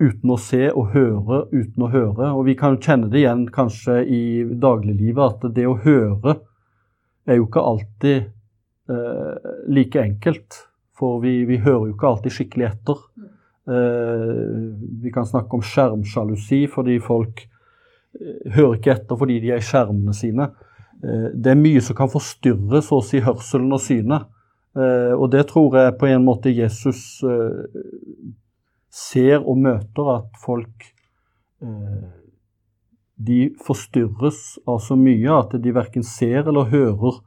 uten 0.00 0.32
å 0.32 0.38
se 0.40 0.68
og 0.72 0.92
høre 0.94 1.40
uten 1.52 1.86
å 1.86 1.90
høre. 1.92 2.30
Og 2.34 2.46
vi 2.48 2.56
kan 2.58 2.78
kjenne 2.82 3.10
det 3.12 3.22
igjen 3.22 3.46
kanskje 3.54 4.00
i 4.04 4.22
dagliglivet 4.44 5.24
at 5.24 5.56
det 5.56 5.66
å 5.70 5.78
høre 5.84 6.38
er 7.24 7.38
jo 7.38 7.46
ikke 7.46 7.66
alltid 7.72 8.16
eh, 8.90 9.50
like 9.70 10.00
enkelt. 10.02 10.60
For 10.98 11.18
vi, 11.22 11.40
vi, 11.48 11.58
hører 11.58 11.88
jo 11.88 11.94
ikke 11.94 12.10
alltid 12.10 12.36
skikkelig 12.36 12.68
etter. 12.68 13.00
Eh, 13.66 14.36
vi 15.02 15.10
kan 15.14 15.26
snakke 15.26 15.58
om 15.58 15.64
skjermsjalusi 15.64 16.64
fordi 16.70 17.00
folk 17.02 17.42
eh, 17.42 18.52
hører 18.54 18.78
ikke 18.78 18.94
etter 18.94 19.18
fordi 19.18 19.40
de 19.42 19.50
er 19.54 19.62
i 19.62 19.66
skjermene 19.66 20.14
sine. 20.14 20.52
Eh, 21.04 21.28
det 21.34 21.52
er 21.52 21.60
mye 21.60 21.82
som 21.84 21.96
kan 21.98 22.12
forstyrre 22.12 22.80
så 22.84 23.00
å 23.00 23.04
si 23.04 23.22
hørselen 23.24 23.74
og 23.74 23.82
synet. 23.82 24.28
Eh, 24.74 25.12
og 25.14 25.28
det 25.34 25.46
tror 25.50 25.76
jeg 25.78 25.98
på 26.00 26.08
en 26.10 26.24
måte 26.26 26.52
Jesus 26.54 27.22
ser 28.94 29.42
og 29.42 29.58
møter, 29.58 30.10
at 30.16 30.38
folk 30.42 30.86
eh, 31.62 32.04
de 33.14 33.40
forstyrres 33.62 34.58
av 34.70 34.80
så 34.82 34.96
mye 34.98 35.38
at 35.38 35.54
de 35.62 35.74
verken 35.74 36.06
ser 36.06 36.48
eller 36.48 36.70
hører 36.72 37.22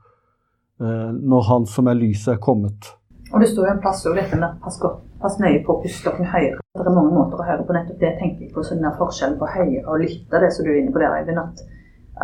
når 0.77 1.45
Han 1.47 1.63
som 1.65 1.87
er 1.89 1.95
lyset, 1.97 2.35
er 2.35 2.37
kommet. 2.37 2.91
Og 3.33 3.39
Det 3.41 3.49
står 3.51 3.65
jo 3.67 3.71
en 3.73 3.81
plass 3.83 4.05
over 4.07 4.21
dette 4.21 4.37
med 4.39 4.59
pass, 4.63 4.77
pass 5.21 5.39
nøye 5.41 5.63
på 5.65 5.75
å 5.75 5.81
puste 5.83 6.11
opp 6.11 6.19
med 6.21 6.29
høyre. 6.31 6.61
Det 6.77 6.85
er 6.85 6.95
mange 6.95 7.15
måter 7.15 7.41
å 7.41 7.47
høre 7.47 7.65
på 7.67 7.75
nettopp 7.75 7.99
det. 7.99 8.13
tenker 8.19 8.45
jeg 8.45 8.53
på, 8.53 8.63
så 8.63 8.77
den 8.77 8.99
forskjellen 8.99 9.39
på 9.39 9.49
høyre 9.55 9.83
og 9.85 10.03
lytte, 10.03 10.43
det 10.43 10.51
som 10.55 10.65
du 10.65 10.71
er 10.71 10.79
inne 10.81 10.93
på 10.95 11.03
der, 11.03 11.17
Eivind. 11.17 11.41
at 11.43 11.65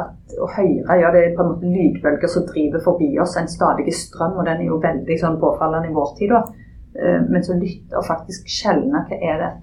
at 0.02 0.38
å 0.42 0.48
høre 0.56 0.98
ja, 0.98 1.12
det 1.14 1.22
er 1.22 1.36
på 1.38 1.44
en 1.44 1.52
måte 1.52 1.70
lydbølger 1.70 2.32
som 2.32 2.48
driver 2.48 2.82
forbi 2.86 3.12
oss, 3.22 3.36
en 3.38 3.50
stadig 3.52 3.94
strøm, 3.94 4.40
og 4.40 4.48
den 4.48 4.64
er 4.64 4.70
jo 4.72 4.80
veldig 4.82 5.18
sånn 5.22 5.40
påfallende 5.42 5.92
i 5.92 5.94
vår 5.98 6.16
tid. 6.18 6.34
da. 6.34 6.42
Eh, 6.98 7.22
men 7.30 7.46
så 7.46 7.58
lytte 7.58 7.98
og 8.00 8.08
faktisk 8.08 8.50
skjelne 8.50 9.06
hva 9.10 9.20
er 9.20 9.40
det 9.44 9.54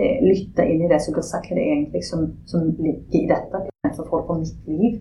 hva 0.00 0.08
Lytte 0.22 0.64
inn 0.64 0.84
i 0.86 0.88
det 0.88 1.00
som 1.02 1.12
blir 1.12 1.24
sagt, 1.26 1.50
hva 1.50 1.56
er 1.56 1.58
det 1.58 1.72
egentlig 1.74 2.04
som, 2.06 2.22
som 2.48 2.62
ligger 2.78 3.18
i 3.18 3.26
dette. 3.28 3.58
Hva 3.58 3.68
er 3.68 3.90
det 3.90 3.96
som 3.98 4.06
får 4.08 4.22
på 4.28 4.36
mitt 4.38 4.68
liv? 4.70 5.00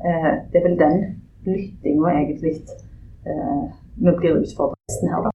Eh, 0.00 0.30
det 0.52 0.60
er 0.60 0.66
vel 0.68 0.78
den 0.80 1.00
lyttinga 1.44 2.14
egentlig 2.14 2.54
eh, 3.26 3.64
vi 3.96 4.16
blir 4.16 4.40
utfordret 4.40 5.02
her, 5.02 5.26
da. 5.26 5.34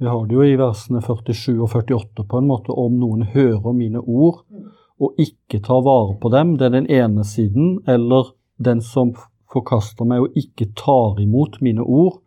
Vi 0.00 0.08
har 0.08 0.26
det 0.26 0.34
jo 0.34 0.44
i 0.46 0.56
versene 0.56 1.02
47 1.04 1.58
og 1.60 1.74
48 1.74 2.24
på 2.24 2.38
en 2.40 2.46
måte 2.48 2.72
om 2.72 2.94
noen 2.96 3.26
hører 3.34 3.74
mine 3.76 4.00
ord. 4.00 4.46
Mm 4.48 4.70
og 5.00 5.16
ikke 5.20 5.62
tar 5.64 5.80
vare 5.84 6.16
på 6.20 6.30
dem, 6.32 6.56
det 6.58 6.68
er 6.68 6.76
den 6.76 6.90
ene 6.92 7.24
siden, 7.24 7.78
eller 7.88 8.34
den 8.60 8.82
som 8.84 9.14
forkaster 9.50 10.06
meg 10.06 10.26
og 10.26 10.36
ikke 10.38 10.68
tar 10.78 11.20
imot 11.22 11.58
mine 11.64 11.82
ord, 11.82 12.20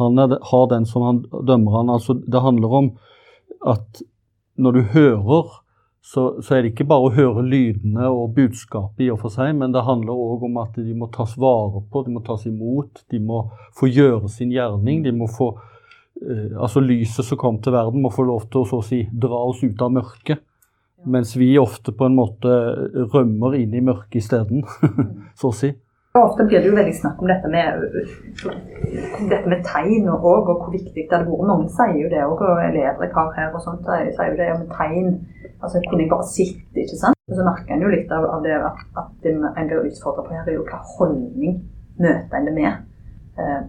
han 0.00 0.18
er, 0.20 0.38
har 0.50 0.66
den 0.72 0.88
som 0.88 1.04
han 1.04 1.22
dømmer 1.48 1.78
han. 1.78 1.92
Altså, 1.92 2.16
det 2.20 2.42
handler 2.44 2.72
om 2.80 2.90
at 3.64 4.02
når 4.56 4.72
du 4.72 4.82
hører, 4.92 5.52
så, 6.06 6.42
så, 6.42 6.54
er 6.54 6.62
det 6.62 6.70
ikke 6.70 6.86
bare 6.86 7.08
å 7.08 7.14
høre 7.16 7.42
lydene 7.42 8.06
og 8.14 8.36
budskapet 8.36 9.08
i 9.08 9.10
og 9.10 9.18
for 9.24 9.34
seg, 9.34 9.56
men 9.58 9.72
det 9.74 9.82
handler 9.88 10.14
òg 10.14 10.44
om 10.46 10.60
at 10.62 10.76
de 10.78 10.94
må 10.94 11.08
tas 11.14 11.32
vare 11.42 11.82
på, 11.90 12.04
de 12.06 12.14
må 12.14 12.22
tas 12.26 12.44
imot, 12.46 13.02
de 13.10 13.18
må 13.18 13.40
få 13.74 13.88
gjøre 13.90 14.30
sin 14.30 14.52
gjerning. 14.54 15.02
de 15.02 15.10
må 15.10 15.26
få, 15.26 15.48
eh, 16.22 16.54
altså 16.54 16.80
Lyset 16.80 17.26
som 17.26 17.40
kom 17.40 17.58
til 17.58 17.74
verden, 17.74 18.02
må 18.02 18.14
få 18.14 18.22
lov 18.22 18.46
til 18.46 18.62
å 18.62 18.68
så 18.70 18.78
å 18.78 18.86
si, 18.86 19.00
dra 19.10 19.40
oss 19.48 19.64
ut 19.64 19.82
av 19.82 19.90
mørket. 19.98 20.44
Mens 21.06 21.34
vi 21.36 21.58
ofte 21.58 21.90
på 21.92 22.06
en 22.06 22.14
måte 22.14 22.54
rømmer 23.12 23.58
inn 23.58 23.74
i 23.74 23.82
mørket 23.82 24.22
isteden, 24.22 24.62
så 25.38 25.50
å 25.50 25.58
si. 25.58 25.72
Ofte 26.16 26.44
blir 26.48 26.62
det 26.62 26.70
jo 26.70 26.76
veldig 26.76 26.94
snakk 26.96 27.20
om 27.20 27.28
dette 27.28 27.48
med, 27.52 27.82
dette 29.30 29.50
med 29.50 29.64
tegn 29.66 30.08
og, 30.08 30.24
og 30.24 30.46
hvor 30.48 30.70
viktig 30.72 31.04
det 31.04 31.12
hadde 31.12 31.28
vært. 31.28 31.48
Mange 31.50 31.68
sier 31.76 31.98
jo 32.00 32.12
det 32.12 32.22
òg, 32.24 32.40
og 32.40 32.62
elever 32.64 33.04
jeg 33.04 33.14
har 33.16 33.34
her 33.36 33.56
og 33.56 33.64
sånt 33.64 33.88
sier 33.88 34.30
jo 34.32 34.38
det 34.40 34.48
om 34.54 34.64
tegn. 34.72 35.12
Altså 35.60 35.82
kunne 35.88 36.04
jeg 36.04 36.12
bare 36.12 36.28
sitte, 36.30 36.82
ikke 36.82 37.00
sant. 37.00 37.20
Og 37.28 37.36
så 37.36 37.44
merker 37.44 37.74
en 37.74 37.84
jo 37.84 37.92
litt 37.92 38.12
av, 38.14 38.24
av 38.36 38.44
det 38.44 38.56
at, 38.56 39.28
en 39.28 39.68
blir 39.68 39.88
utfordra 39.90 40.24
på 40.24 40.34
her, 40.36 40.44
er 40.46 40.56
jo 40.56 40.66
hva 40.68 40.80
holdning 40.96 41.60
møter 41.98 42.38
en 42.38 42.48
det 42.48 42.56
med. 42.56 42.84
Eh, 43.36 43.62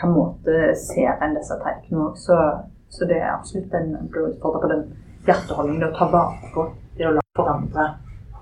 hva 0.00 0.08
måte 0.10 0.72
ser 0.76 1.20
en 1.22 1.36
disse 1.38 1.56
tegnene 1.62 2.08
òg. 2.08 2.20
Så, 2.20 2.38
så, 2.92 3.08
det 3.08 3.20
er 3.20 3.32
absolutt 3.32 3.74
en 3.78 3.94
blir 4.12 4.32
utfordra 4.32 4.64
på 4.64 4.72
den 4.74 4.86
hjerteholdningen, 5.28 5.84
det 5.84 5.92
å 5.92 5.98
ta 6.00 6.08
vare 6.12 6.54
på, 6.54 6.66
det 6.98 7.06
å 7.08 7.14
la 7.16 7.28
forandre 7.38 7.92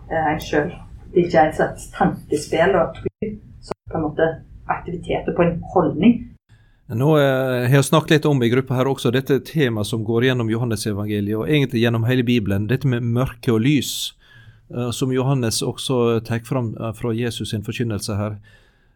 eh, 0.09 0.31
en 0.33 0.41
sjøl. 0.43 0.73
Det 1.11 1.23
er 1.23 1.27
ikke 1.27 1.47
et 1.49 1.57
slags 1.59 1.89
tankespill 1.95 2.77
og 2.79 2.95
tro, 2.99 3.31
så 3.67 3.77
på 3.91 3.99
en 3.99 4.05
måte 4.07 4.29
aktiviteter 4.71 5.35
på 5.35 5.43
en 5.43 5.57
holdning. 5.75 6.21
Nå 6.91 7.11
eh, 7.19 7.69
har 7.71 7.77
jeg 7.77 7.87
snakket 7.87 8.17
litt 8.17 8.27
om 8.27 8.41
i 8.43 8.49
gruppa 8.51 8.75
her 8.75 8.89
også 8.91 9.13
dette 9.15 9.37
temaet 9.47 9.87
som 9.87 10.03
går 10.07 10.27
gjennom 10.27 10.49
Johannes-evangeliet, 10.51 11.37
og 11.39 11.51
egentlig 11.51 11.85
gjennom 11.85 12.07
hele 12.09 12.25
Bibelen. 12.27 12.67
Dette 12.71 12.91
med 12.91 13.07
mørke 13.07 13.53
og 13.55 13.63
lys, 13.63 13.93
eh, 14.75 14.91
som 14.95 15.13
Johannes 15.15 15.61
også 15.63 16.19
tar 16.27 16.43
fram 16.47 16.73
eh, 16.75 16.91
fra 16.99 17.13
Jesus 17.15 17.55
sin 17.55 17.67
forkynnelse 17.67 18.19
her. 18.19 18.41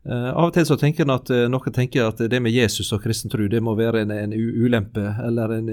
Av 0.05 0.51
og 0.51 0.51
til 0.53 0.67
så 0.69 0.77
tenker 0.77 1.07
en 1.07 1.15
at 1.15 1.31
noen 1.49 1.73
tenker 1.73 2.11
at 2.11 2.19
det 2.29 2.37
med 2.45 2.53
Jesus 2.53 2.91
og 2.93 3.01
kristen 3.01 3.31
tro 3.33 3.47
det 3.49 3.63
må 3.65 3.73
være 3.73 4.03
en, 4.05 4.11
en 4.13 4.35
ulempe 4.37 5.01
eller 5.25 5.55
en, 5.55 5.71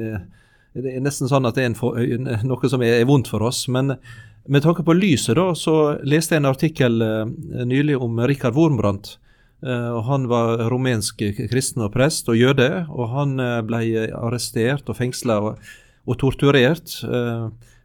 det 0.72 0.94
er 0.94 1.04
nesten 1.04 1.28
sånn 1.28 1.50
at 1.50 1.58
det 1.60 1.66
er 1.66 1.76
for, 1.76 2.00
noe 2.48 2.70
som 2.72 2.80
er, 2.88 3.02
vondt 3.10 3.28
for 3.28 3.44
oss. 3.44 3.66
Men 3.68 3.98
med 4.46 4.64
tanke 4.64 4.84
på 4.84 4.94
lyset, 4.94 5.36
da, 5.36 5.52
så 5.56 5.98
leste 6.08 6.36
jeg 6.36 6.42
en 6.42 6.50
artikkel 6.50 7.02
uh, 7.02 7.26
nylig 7.68 7.98
om 8.02 8.20
Rikard 8.28 8.56
Wormbrandt. 8.58 9.18
Uh, 9.62 10.00
han 10.08 10.26
var 10.32 10.66
rumensk 10.72 11.22
kristen 11.52 11.86
og 11.86 11.94
prest 11.94 12.30
og 12.32 12.40
jøde, 12.40 12.86
og 12.90 13.12
han 13.14 13.36
uh, 13.42 13.60
ble 13.66 14.08
arrestert 14.18 14.90
og 14.90 14.98
fengsla 14.98 15.38
og, 15.46 15.74
og, 16.08 16.18
torturert 16.22 16.96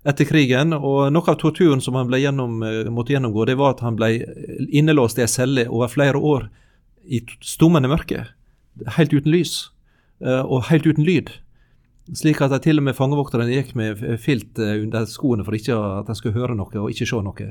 etter 0.07 0.29
krigen. 0.29 0.73
Og 0.77 1.11
noe 1.13 1.33
av 1.33 1.41
torturen 1.43 1.83
som 1.85 1.99
han 1.99 2.13
gjennom, 2.15 2.63
måtte 2.95 3.13
gjennomgå, 3.13 3.45
det 3.49 3.59
var 3.61 3.75
at 3.75 3.83
han 3.85 3.99
ble 3.99 4.15
innelåst 4.71 5.19
i 5.21 5.27
ei 5.27 5.31
celle 5.31 5.67
over 5.69 5.91
flere 5.93 6.17
år 6.17 6.47
i 7.07 7.21
stummende 7.45 7.91
mørke, 7.91 8.25
helt 8.97 9.13
uten 9.13 9.35
lys 9.35 9.57
og 10.23 10.71
helt 10.71 10.87
uten 10.89 11.05
lyd. 11.05 11.35
Slik 12.15 12.39
at 12.45 12.55
til 12.63 12.79
og 12.79 12.87
med 12.87 12.95
fangevokterne 12.95 13.49
gikk 13.51 13.73
med 13.75 14.03
filt 14.23 14.59
under 14.63 15.09
skoene 15.11 15.47
for 15.47 15.57
ikke 15.59 15.75
at 15.75 16.11
de 16.11 16.15
skulle 16.15 16.37
høre 16.39 16.55
noe 16.55 16.71
og 16.79 16.93
ikke 16.93 17.09
se 17.09 17.23
noe. 17.25 17.49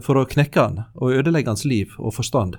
For 0.00 0.16
å 0.16 0.28
knekke 0.28 0.62
han 0.62 0.86
og 0.94 1.18
ødelegge 1.18 1.52
hans 1.52 1.66
liv 1.68 1.92
og 1.98 2.14
forstand. 2.16 2.56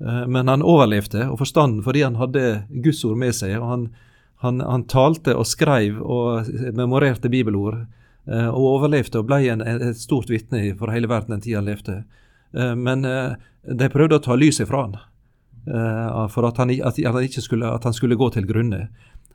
Men 0.00 0.48
han 0.48 0.64
overlevde, 0.64 1.28
og 1.30 1.38
forstanden 1.38 1.84
fordi 1.84 2.02
han 2.02 2.16
hadde 2.18 2.64
Guds 2.82 3.04
ord 3.04 3.20
med 3.20 3.36
seg. 3.36 3.58
og 3.60 3.68
han, 3.68 3.86
han, 4.42 4.60
han 4.64 4.86
talte 4.90 5.36
og 5.36 5.46
skrev 5.46 6.00
og 6.00 6.48
memorerte 6.74 7.28
bibelord. 7.28 7.84
Og 8.26 8.68
overlevde 8.78 9.20
og 9.20 9.28
ble 9.28 9.42
en, 9.52 9.60
et 9.60 10.00
stort 10.00 10.32
vitne 10.32 10.70
for 10.78 10.92
hele 10.92 11.10
verden 11.12 11.36
den 11.36 11.44
tida 11.44 11.60
han 11.60 11.68
levde. 11.68 12.02
Men 12.54 13.04
de 13.04 13.90
prøvde 13.92 14.16
å 14.16 14.24
ta 14.24 14.36
lyset 14.38 14.68
fra 14.70 14.86
han. 14.86 14.96
For 16.32 16.48
at 16.48 16.60
han, 16.60 16.72
at, 16.72 17.00
han 17.04 17.28
skulle, 17.28 17.68
at 17.68 17.84
han, 17.84 17.96
skulle, 17.96 18.16
gå 18.16 18.30
til 18.32 18.48
grunne. 18.48 18.88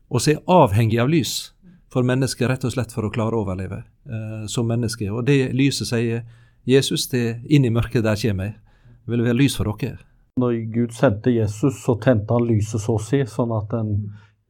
Og 0.10 0.22
så 0.22 0.34
er 0.34 0.44
avhengig 0.50 1.00
av 1.02 1.10
lys 1.10 1.52
for 1.94 2.06
mennesket, 2.06 2.48
rett 2.50 2.66
og 2.66 2.74
slett 2.74 2.94
for 2.94 3.06
å 3.06 3.12
klare 3.14 3.38
å 3.38 3.44
overleve 3.44 3.82
eh, 3.82 4.46
som 4.50 4.68
menneske. 4.70 5.10
Og 5.12 5.26
det 5.26 5.52
lyset 5.58 5.90
sier 5.90 6.24
Jesus, 6.70 7.08
det 7.10 7.42
inn 7.50 7.66
i 7.66 7.74
mørket 7.74 8.06
der 8.06 8.20
kommer 8.20 8.50
jeg. 8.50 8.58
Det 9.06 9.14
vil 9.14 9.26
være 9.26 9.40
lys 9.40 9.58
for 9.58 9.70
dere. 9.82 10.02
Når 10.40 10.58
Gud 10.74 10.96
sendte 10.96 11.34
Jesus, 11.34 11.82
så 11.84 11.98
tente 12.02 12.34
han 12.34 12.48
lyset 12.48 12.82
så 12.82 12.96
å 12.98 13.04
si, 13.04 13.22
sånn 13.28 13.54
at 13.56 13.74
en 13.78 13.94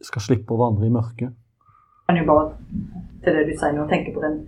skal 0.03 0.23
slippe 0.23 0.55
å 0.55 0.59
vandre 0.59 0.87
i 0.87 0.93
mørket. 0.93 1.31
Jeg 1.31 2.09
kan 2.09 2.19
jo 2.19 2.27
bare 2.27 2.45
til 3.23 3.35
det 3.35 3.47
du 3.49 3.53
sier 3.55 3.75
nå, 3.75 3.87
tenke 3.89 4.13
på 4.15 4.23
den 4.23 4.41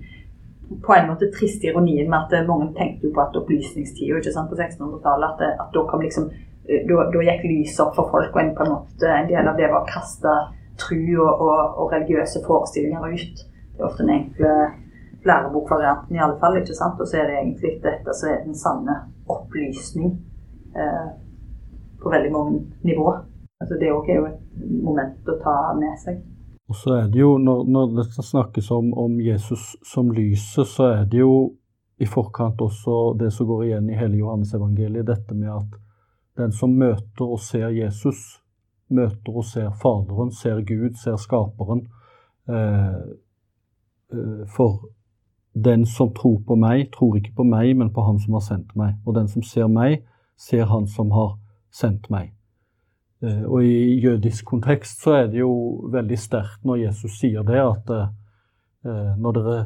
på 0.82 0.93
en 0.95 1.10
måte 1.10 1.28
triste 1.36 1.67
ironien 1.67 2.08
med 2.08 2.32
at 2.32 2.47
mange 2.47 2.69
tenkte 2.78 3.10
jo 3.10 3.15
på 3.15 3.24
at 3.26 3.36
opplysningstida 3.36 4.21
på 4.21 4.56
1600-tallet 4.56 5.34
at, 5.34 5.60
at 5.60 5.74
da 5.76 5.84
kom 5.89 6.04
liksom 6.04 6.30
Eh, 6.69 6.88
da, 6.88 7.06
da, 7.13 7.21
gikk 7.26 7.45
lyset 7.50 7.84
opp 7.86 7.95
for 7.97 8.12
folk, 8.13 8.34
og 8.36 8.41
en, 8.41 8.52
på 8.58 8.65
en, 8.65 8.74
måte, 8.76 9.10
en 9.10 9.30
del 9.30 9.47
av 9.50 9.58
det 9.58 9.69
var 9.71 9.82
å 9.82 9.89
kaste 9.89 10.34
tru 10.82 11.02
og, 11.22 11.32
og, 11.46 11.60
og, 11.80 11.86
religiøse 11.94 12.44
forestillinger 12.48 13.08
ut. 13.13 13.44
Det 13.72 13.80
er 13.80 13.88
ofte 13.88 14.04
den 14.04 14.15
enkle 14.17 14.52
lærebokvarianten, 15.26 16.15
i 16.15 16.24
alle 16.24 16.39
fall. 16.41 16.58
ikke 16.60 16.78
sant? 16.78 17.02
Og 17.02 17.08
så 17.08 17.22
er 17.22 17.30
det 17.30 17.39
egentlig 17.39 17.74
dette 17.86 18.15
som 18.17 18.30
er 18.32 18.44
den 18.46 18.58
sanne 18.58 18.98
opplysning 19.30 20.15
eh, 20.76 21.08
på 22.02 22.10
veldig 22.10 22.32
mange 22.34 22.60
nivå. 22.84 23.08
Altså 23.62 23.78
Det 23.80 23.94
òg 23.94 24.10
er 24.10 24.20
jo 24.20 24.28
et 24.32 24.67
moment 24.84 25.30
å 25.30 25.38
ta 25.44 25.56
med 25.78 25.98
seg. 26.02 26.22
Og 26.72 26.78
så 26.78 26.94
er 27.02 27.08
det 27.12 27.20
jo, 27.20 27.38
Når, 27.38 27.65
når 27.67 27.96
det 27.98 28.06
snakkes 28.26 28.72
om, 28.72 28.94
om 28.98 29.20
Jesus 29.22 29.76
som 29.86 30.12
lyset, 30.12 30.67
så 30.67 30.84
er 30.84 31.06
det 31.06 31.20
jo 31.20 31.52
i 32.02 32.08
forkant 32.10 32.62
også 32.62 33.13
det 33.20 33.30
som 33.34 33.48
går 33.48 33.65
igjen 33.65 33.89
i 33.89 33.98
hele 34.00 34.17
Johannes 34.17 34.54
evangeliet, 34.58 35.06
dette 35.06 35.36
med 35.38 35.52
at 35.54 35.76
den 36.39 36.54
som 36.56 36.74
møter 36.74 37.28
og 37.28 37.39
ser 37.44 37.70
Jesus, 37.76 38.40
møter 38.91 39.38
og 39.38 39.45
ser 39.45 39.71
Faderen, 39.82 40.32
ser 40.32 40.62
Gud, 40.67 40.97
ser 40.99 41.17
Skaperen. 41.17 41.88
Eh, 42.49 42.95
eh, 44.13 44.43
for 44.56 44.89
den 45.54 45.86
som 45.86 46.13
tror 46.15 46.39
på 46.47 46.56
meg, 46.56 46.91
tror 46.93 47.17
ikke 47.17 47.36
på 47.36 47.43
meg, 47.43 47.75
men 47.77 47.91
på 47.93 48.01
Han 48.01 48.19
som 48.19 48.34
har 48.34 48.45
sendt 48.45 48.75
meg. 48.75 48.95
Og 49.06 49.15
den 49.15 49.27
som 49.27 49.43
ser 49.43 49.67
meg, 49.67 50.04
ser 50.38 50.65
Han 50.65 50.88
som 50.88 51.12
har 51.12 51.38
sendt 51.71 52.10
meg. 52.10 52.34
Eh, 53.23 53.43
og 53.43 53.63
i 53.63 53.99
jødisk 53.99 54.45
kontekst 54.45 55.04
så 55.04 55.12
er 55.12 55.27
det 55.27 55.39
jo 55.39 55.89
veldig 55.91 56.17
sterkt 56.17 56.65
når 56.65 56.86
Jesus 56.88 57.19
sier 57.19 57.43
det, 57.43 57.60
at 57.60 57.93
når 58.82 59.36
dere 59.38 59.58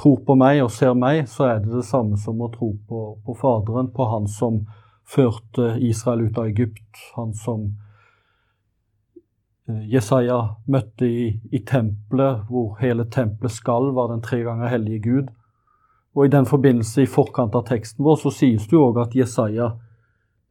tror 0.00 0.22
på 0.24 0.34
meg 0.34 0.62
og 0.64 0.70
ser 0.72 0.94
meg, 0.96 1.26
så 1.28 1.44
er 1.44 1.58
det 1.60 1.74
det 1.74 1.84
samme 1.84 2.16
som 2.16 2.40
å 2.40 2.48
tro 2.48 2.70
på, 2.88 3.00
på 3.20 3.34
Faderen, 3.36 3.90
på 3.92 4.06
Han 4.08 4.28
som 4.28 4.62
førte 5.04 5.74
Israel 5.84 6.26
ut 6.26 6.38
av 6.38 6.48
Egypt. 6.48 6.88
Han 7.16 7.34
som 7.36 7.74
Jesaja 9.66 10.38
møtte 10.70 11.08
i, 11.10 11.26
i 11.50 11.60
tempelet, 11.66 12.44
hvor 12.50 12.76
hele 12.80 13.06
tempelet 13.10 13.52
skal, 13.52 13.90
var 13.96 14.12
den 14.12 14.22
tre 14.22 14.42
ganger 14.46 14.70
hellige 14.70 15.02
Gud. 15.02 15.32
Og 16.16 16.26
i 16.26 16.32
den 16.32 16.46
forbindelse, 16.46 17.02
i 17.02 17.10
forkant 17.10 17.56
av 17.58 17.66
teksten 17.68 18.04
vår, 18.06 18.20
så 18.22 18.32
sies 18.32 18.68
det 18.68 18.76
jo 18.76 18.84
òg 18.88 19.00
at 19.02 19.16
Jesaja 19.18 19.72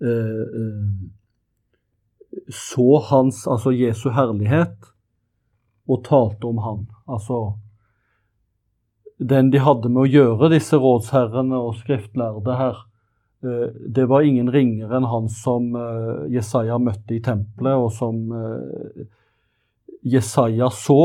eh, 0.04 0.42
eh, 0.62 2.50
så 2.52 3.00
hans, 3.10 3.46
altså 3.48 3.72
Jesu 3.72 4.10
herlighet, 4.14 4.92
og 5.88 6.04
talte 6.04 6.50
om 6.50 6.60
han. 6.66 6.84
Altså 7.08 7.56
den 9.16 9.48
de 9.54 9.62
hadde 9.64 9.90
med 9.90 10.04
å 10.04 10.12
gjøre, 10.12 10.52
disse 10.52 10.76
rådsherrene 10.82 11.56
og 11.56 11.78
skriftlærde 11.80 12.60
her, 12.60 12.84
Eh, 12.84 12.95
det 13.88 14.06
var 14.06 14.22
ingen 14.22 14.52
ringere 14.52 14.98
enn 14.98 15.08
han 15.10 15.30
som 15.30 15.76
eh, 15.76 16.26
Jesaja 16.34 16.78
møtte 16.82 17.16
i 17.16 17.22
tempelet, 17.24 17.76
og 17.78 17.92
som 17.94 18.32
eh, 18.34 19.06
Jesaja 20.02 20.70
så 20.74 21.02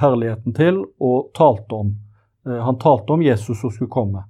herligheten 0.00 0.56
til 0.56 0.82
og 1.00 1.32
talte 1.36 1.78
om. 1.78 1.90
Han 2.42 2.78
talte 2.80 3.12
om 3.12 3.22
Jesus 3.22 3.60
som 3.60 3.70
skulle 3.70 3.92
komme. 3.92 4.22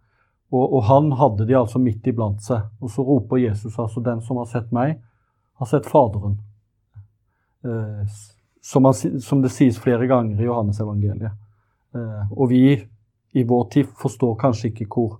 Og, 0.51 0.65
og, 0.67 0.81
han 0.85 1.13
hadde 1.17 1.47
de 1.49 1.55
altså 1.57 1.79
midt 1.81 2.09
iblant 2.11 2.43
seg. 2.45 2.67
Og 2.83 2.91
så 2.91 3.05
roper 3.07 3.41
Jesus 3.41 3.79
altså 3.79 4.03
'Den 4.03 4.21
som 4.21 4.37
har 4.37 4.49
sett 4.51 4.73
meg, 4.75 4.99
har 5.55 5.67
sett 5.71 5.87
Faderen'. 5.87 6.37
Som, 8.61 8.85
han, 8.85 9.21
som 9.21 9.43
det 9.43 9.53
sies 9.55 9.79
flere 9.79 10.07
ganger 10.11 10.43
i 10.43 10.45
Johannes 10.51 10.81
evangeliet. 10.81 11.31
Og 12.37 12.51
vi 12.51 12.83
i 13.33 13.45
vår 13.45 13.65
tid 13.71 13.87
forstår 14.03 14.35
kanskje 14.35 14.73
ikke 14.73 14.91
hvor 14.91 15.17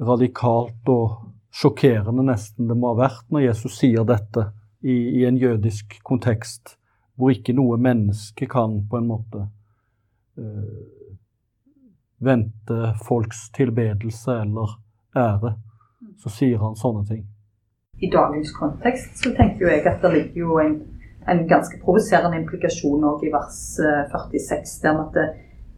radikalt 0.00 0.88
og 0.90 1.30
sjokkerende 1.54 2.24
nesten 2.26 2.68
det 2.68 2.76
må 2.78 2.92
ha 2.92 3.04
vært 3.04 3.28
når 3.30 3.48
Jesus 3.48 3.78
sier 3.78 4.06
dette 4.08 4.48
i, 4.82 4.94
i 5.20 5.24
en 5.28 5.38
jødisk 5.38 6.00
kontekst, 6.04 6.76
hvor 7.14 7.32
ikke 7.32 7.54
noe 7.56 7.78
menneske 7.80 8.48
kan 8.50 8.80
på 8.90 8.98
en 8.98 9.06
måte 9.08 9.44
øh, 10.38 11.14
vente 12.24 12.80
folks 13.06 13.48
tilbedelse 13.54 14.40
eller 14.42 14.74
ære. 15.16 15.54
Så 16.20 16.30
sier 16.32 16.60
han 16.62 16.76
sånne 16.78 17.04
ting. 17.08 17.22
I 18.02 18.10
dagens 18.10 18.50
kontekst 18.56 19.22
så 19.22 19.32
tenker 19.36 19.70
jeg 19.70 19.86
at 19.86 20.02
det 20.02 20.10
ligger 20.12 20.40
jo 20.40 20.58
en, 20.62 20.74
en 21.30 21.42
ganske 21.48 21.78
provoserende 21.84 22.40
implikasjon 22.42 23.06
i 23.24 23.30
vers 23.32 23.60
46, 24.10 24.58
eh, 24.58 24.82
der 24.82 25.00
at 25.04 25.16
det, 25.16 25.26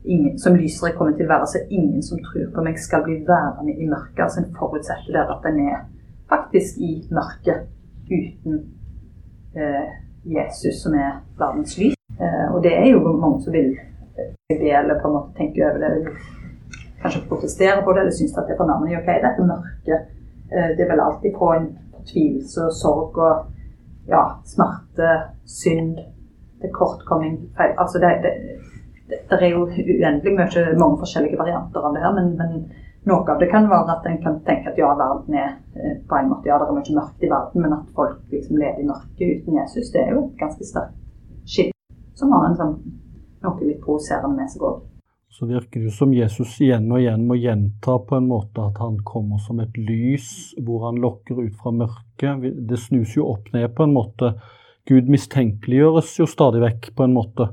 ingen, 0.07 0.39
som 0.39 0.55
lyser 0.55 0.89
er 0.89 0.97
kommet 0.99 1.19
til 1.19 1.27
å 1.27 1.33
være, 1.35 1.49
så 1.51 1.63
ingen 1.71 2.03
som 2.03 2.23
tror 2.25 2.49
på 2.55 2.65
meg, 2.65 2.79
skal 2.81 3.05
bli 3.07 3.19
værende 3.27 3.75
i 3.75 3.89
mørket. 3.91 4.23
Altså 4.27 4.43
En 4.43 4.55
forutsetter 4.59 5.13
der 5.17 5.33
at 5.35 5.51
en 5.51 5.61
er 5.67 5.83
faktisk 6.31 6.81
i 6.83 6.93
mørket 7.11 7.67
uten 8.11 8.61
eh, 9.57 9.87
Jesus, 10.37 10.83
som 10.83 10.95
er 10.95 11.21
verdens 11.39 11.77
lys. 11.79 11.99
Eh, 12.21 12.47
og 12.55 12.63
det 12.65 12.75
er 12.77 12.89
jo 12.93 13.03
mange 13.17 13.43
som 13.45 13.53
vil 13.53 13.75
be 14.49 14.73
på 15.03 15.09
en 15.09 15.17
måte 15.17 15.37
tenke 15.39 15.65
over 15.67 15.83
det, 15.83 16.15
kanskje 17.03 17.27
protestere 17.29 17.83
på 17.85 17.93
det, 17.93 18.01
eller 18.01 18.17
synes 18.19 18.39
at 18.39 18.47
det 18.49 18.55
er 18.55 18.63
fornærmende. 18.63 19.01
Ok, 19.03 19.11
dette 19.27 19.51
mørket, 19.53 20.15
eh, 20.53 20.71
det 20.77 20.83
er 20.85 20.93
vel 20.93 21.07
alltid 21.07 21.35
på 21.39 21.53
en 21.59 21.69
fortvilelse 21.93 22.69
og 22.69 22.77
sorg 22.83 23.19
og 23.19 23.35
ja, 24.09 24.23
smerte, 24.47 25.11
synd, 25.45 25.99
det 26.63 26.71
kortkomming, 26.73 27.37
feil. 27.59 27.75
Altså 27.79 27.99
det, 28.03 28.11
det 28.25 28.33
det 29.09 29.39
er 29.39 29.53
jo 29.53 29.67
uendelig 29.67 30.35
mye, 30.35 30.65
mange 30.81 30.99
forskjellige 31.03 31.39
varianter 31.39 31.85
av 31.87 31.95
det 31.95 32.03
her, 32.03 32.15
men, 32.17 32.33
men, 32.41 32.67
noe 33.07 33.23
av 33.31 33.39
det 33.39 33.47
kan 33.53 33.69
være 33.71 33.95
at 33.95 34.07
en 34.11 34.19
kan 34.23 34.41
tenke 34.47 34.73
at 34.73 34.79
ja, 34.81 34.89
verden 34.99 35.37
er 35.39 35.53
eh, 35.79 35.95
på 36.09 36.19
en 36.19 36.33
måte, 36.33 36.51
ja, 36.51 36.59
det 36.59 36.67
er 36.67 36.75
mye 36.75 36.99
mørkt 36.99 37.23
i 37.23 37.31
verden, 37.31 37.63
men 37.63 37.77
at 37.79 37.95
folk 37.95 38.19
liksom 38.35 38.59
lever 38.59 38.83
i 38.83 38.89
mørket 38.89 39.41
uten 39.41 39.61
Jesus, 39.61 39.93
det 39.95 40.03
er 40.03 40.13
jo 40.17 40.25
et 40.27 40.41
ganske 40.43 40.67
sterkt 40.67 40.99
skille 41.47 41.77
som 42.19 42.33
har 42.35 42.49
en 42.49 42.59
sånn, 42.59 42.77
noe 43.45 43.69
litt 43.69 43.83
provoserende 43.85 44.41
med 44.41 44.51
seg 44.51 44.67
òg. 44.67 44.85
Så 45.37 45.45
virker 45.45 45.83
det 45.83 45.91
jo 45.91 45.93
som 45.93 46.13
Jesus 46.17 46.55
igjen 46.65 46.87
og 46.89 47.03
igjen 47.03 47.27
må 47.29 47.37
gjenta 47.37 47.99
på 48.09 48.17
en 48.17 48.29
måte 48.31 48.63
at 48.63 48.79
han 48.81 48.97
kommer 49.05 49.41
som 49.45 49.59
et 49.61 49.75
lys 49.77 50.55
hvor 50.65 50.87
han 50.87 51.01
lokker 51.03 51.43
ut 51.43 51.59
fra 51.61 51.75
mørket. 51.77 52.47
Det 52.65 52.79
snus 52.81 53.19
jo 53.19 53.27
opp 53.35 53.51
ned 53.53 53.69
på 53.77 53.85
en 53.85 53.93
måte. 53.93 54.33
Gud 54.89 55.11
mistenkeliggjøres 55.13 56.15
jo 56.23 56.29
stadig 56.31 56.63
vekk 56.65 56.89
på 56.97 57.05
en 57.05 57.17
måte. 57.19 57.51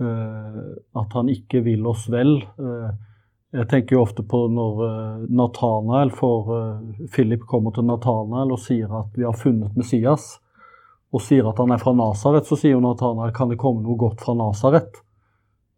Eh, 0.00 1.00
at 1.00 1.12
han 1.12 1.28
ikke 1.32 1.62
vil 1.64 1.86
oss 1.88 2.04
vel. 2.12 2.36
Eh, 2.42 2.88
jeg 3.56 3.68
tenker 3.70 3.96
jo 3.96 4.02
ofte 4.04 4.24
på 4.28 4.42
når 4.52 4.82
eh, 4.84 5.22
Nathanael 5.32 6.12
for 6.12 6.50
Philip 7.14 7.46
kommer 7.48 7.72
til 7.72 7.86
Nathanael 7.88 8.52
og 8.52 8.60
sier 8.60 8.92
at 8.92 9.16
vi 9.16 9.24
har 9.24 9.36
funnet 9.40 9.76
Messias, 9.78 10.34
og 11.14 11.22
sier 11.24 11.48
at 11.48 11.62
han 11.62 11.72
er 11.72 11.80
fra 11.80 11.94
Nasaret, 11.96 12.44
så 12.44 12.58
sier 12.60 12.80
Nathanael 12.82 13.32
kan 13.32 13.48
det 13.48 13.60
komme 13.62 13.84
noe 13.86 13.96
godt 13.96 14.20
fra 14.20 14.36
Nasaret? 14.36 15.00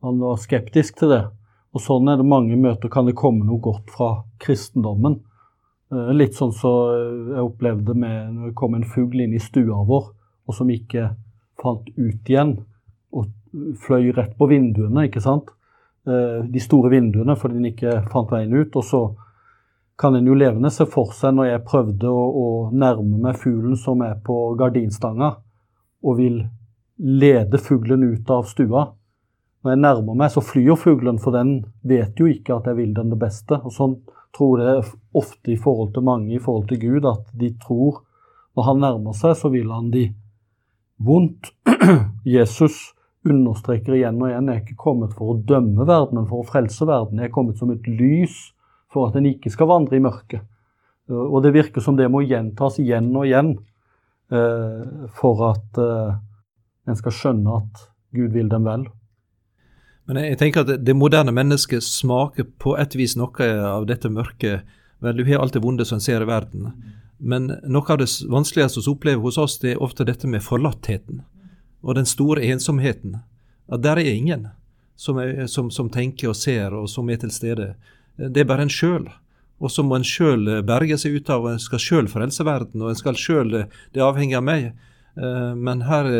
Han 0.02 0.18
var 0.22 0.40
skeptisk 0.42 0.98
til 0.98 1.14
det. 1.14 1.24
Og 1.76 1.82
sånn 1.84 2.08
er 2.10 2.18
det 2.18 2.26
mange 2.26 2.56
møter. 2.58 2.90
Kan 2.90 3.06
det 3.06 3.18
komme 3.18 3.44
noe 3.46 3.60
godt 3.62 3.90
fra 3.92 4.22
kristendommen? 4.40 5.18
Litt 6.16 6.36
sånn 6.38 6.52
som 6.54 6.60
så 6.60 6.72
jeg 7.34 7.44
opplevde 7.44 7.94
med 7.98 8.32
når 8.34 8.50
det 8.50 8.56
kom 8.58 8.74
en 8.76 8.86
fugl 8.88 9.20
inn 9.24 9.34
i 9.36 9.42
stua 9.42 9.82
vår, 9.88 10.08
og 10.48 10.56
som 10.56 10.70
ikke 10.72 11.10
fant 11.60 11.90
ut 11.98 12.30
igjen. 12.30 12.54
Og 13.12 13.28
fløy 13.82 14.12
rett 14.16 14.34
på 14.38 14.48
vinduene, 14.50 15.06
ikke 15.08 15.22
sant. 15.24 15.50
Eh, 16.08 16.44
de 16.48 16.60
store 16.62 16.92
vinduene 16.92 17.36
fordi 17.36 17.58
den 17.58 17.72
ikke 17.72 18.02
fant 18.12 18.30
veien 18.32 18.54
ut. 18.54 18.76
Og 18.76 18.84
så 18.84 19.02
kan 19.98 20.14
en 20.14 20.28
jo 20.28 20.36
levende 20.38 20.70
se 20.70 20.86
for 20.88 21.12
seg 21.16 21.34
når 21.36 21.50
jeg 21.50 21.66
prøvde 21.66 22.10
å, 22.10 22.22
å 22.28 22.46
nærme 22.70 23.18
meg 23.22 23.40
fuglen 23.40 23.76
som 23.76 24.04
er 24.06 24.18
på 24.24 24.36
gardinstanga, 24.58 25.34
og 26.04 26.20
vil 26.20 26.44
lede 26.98 27.58
fuglen 27.58 28.06
ut 28.06 28.30
av 28.30 28.46
stua. 28.46 28.84
Når 29.64 29.74
jeg 29.74 29.82
nærmer 29.82 30.18
meg, 30.18 30.30
så 30.30 30.42
flyr 30.44 30.78
fuglen, 30.78 31.18
for 31.18 31.34
den 31.34 31.64
vet 31.82 32.18
jo 32.20 32.28
ikke 32.30 32.60
at 32.60 32.68
jeg 32.70 32.78
vil 32.78 32.94
den 32.94 33.10
det 33.10 33.18
beste. 33.18 33.58
Og 33.58 33.74
Sånn 33.74 33.96
tror 34.36 34.62
jeg 34.62 34.84
ofte 35.18 35.50
i 35.50 35.58
forhold 35.58 35.96
til 35.96 36.06
mange, 36.06 36.30
i 36.34 36.42
forhold 36.42 36.68
til 36.70 36.80
Gud, 36.84 37.08
at 37.10 37.26
de 37.34 37.50
tror 37.58 38.04
når 38.54 38.66
han 38.66 38.80
nærmer 38.82 39.14
seg, 39.18 39.34
så 39.38 39.50
vil 39.50 39.70
han 39.70 39.90
de 39.94 40.08
vondt. 40.98 41.52
Jesus 42.36 42.94
understreker 43.26 43.96
igjen 43.96 44.20
og 44.20 44.30
igjen 44.30 44.50
jeg 44.50 44.60
er 44.60 44.62
ikke 44.62 44.82
kommet 44.84 45.16
for 45.16 45.32
å 45.32 45.40
dømme 45.48 45.86
verden, 45.88 46.20
men 46.20 46.28
for 46.30 46.42
å 46.42 46.48
frelse 46.48 46.86
verden. 46.88 47.18
Jeg 47.18 47.30
er 47.30 47.34
kommet 47.34 47.58
som 47.58 47.72
et 47.74 47.88
lys 47.90 48.36
for 48.92 49.08
at 49.08 49.18
en 49.18 49.28
ikke 49.28 49.52
skal 49.52 49.70
vandre 49.70 49.98
i 49.98 50.04
mørket. 50.04 50.44
Eh, 51.10 51.24
og 51.24 51.42
det 51.44 51.54
virker 51.56 51.84
som 51.84 51.98
det 51.98 52.08
må 52.12 52.22
gjentas 52.26 52.78
igjen 52.82 53.10
og 53.14 53.26
igjen 53.28 53.54
eh, 54.32 55.08
for 55.18 55.48
at 55.50 55.82
eh, 55.82 56.14
en 56.88 57.00
skal 57.00 57.14
skjønne 57.14 57.58
at 57.62 57.88
Gud 58.16 58.32
vil 58.36 58.48
dem 58.52 58.68
vel. 58.68 58.86
Men 60.08 60.22
jeg 60.24 60.38
tenker 60.40 60.64
at 60.64 60.86
det 60.86 60.96
moderne 60.96 61.34
mennesket 61.36 61.84
smaker 61.84 62.46
på 62.62 62.78
et 62.80 62.94
vis 62.96 63.12
noe 63.20 63.48
av 63.68 63.84
dette 63.90 64.08
mørket. 64.08 64.64
Vel, 65.04 65.18
du 65.20 65.26
har 65.28 65.42
alt 65.42 65.58
det 65.58 65.60
vonde 65.60 65.84
som 65.84 66.00
ser 66.00 66.24
i 66.24 66.28
verden. 66.30 66.70
Men 67.18 67.50
noe 67.68 67.92
av 67.92 68.00
det 68.00 68.08
vanskeligste 68.30 68.80
vi 68.80 68.94
opplever 68.94 69.20
hos 69.26 69.36
oss, 69.36 69.58
det 69.60 69.74
er 69.74 69.82
ofte 69.84 70.06
dette 70.08 70.30
med 70.30 70.40
forlattheten. 70.46 71.20
Og 71.82 71.94
den 71.94 72.06
store 72.06 72.42
ensomheten. 72.42 73.20
At 73.68 73.82
der 73.82 74.00
er 74.00 74.10
ingen 74.10 74.48
som, 74.96 75.18
er, 75.18 75.46
som, 75.46 75.70
som 75.70 75.90
tenker 75.90 76.32
og 76.32 76.36
ser, 76.36 76.74
og 76.74 76.88
som 76.90 77.08
er 77.10 77.20
til 77.22 77.30
stede. 77.30 77.74
Det 78.18 78.42
er 78.42 78.48
bare 78.48 78.66
en 78.66 78.72
sjøl. 78.72 79.06
Og 79.58 79.70
så 79.70 79.82
må 79.82 79.98
en 79.98 80.06
sjøl 80.06 80.46
eh, 80.50 80.62
berge 80.66 80.98
seg 81.00 81.18
ut 81.18 81.30
av, 81.34 81.44
og 81.44 81.54
en 81.54 81.62
skal 81.62 81.82
sjøl 81.82 82.10
frelse 82.10 82.46
verden, 82.46 82.82
og 82.82 82.92
en 82.92 82.98
skal 82.98 83.18
sjøl 83.18 83.54
eh, 83.58 83.80
Det 83.94 84.04
avhenger 84.04 84.40
av 84.40 84.46
meg. 84.46 84.68
Eh, 85.18 85.52
men 85.58 85.82
her 85.88 86.10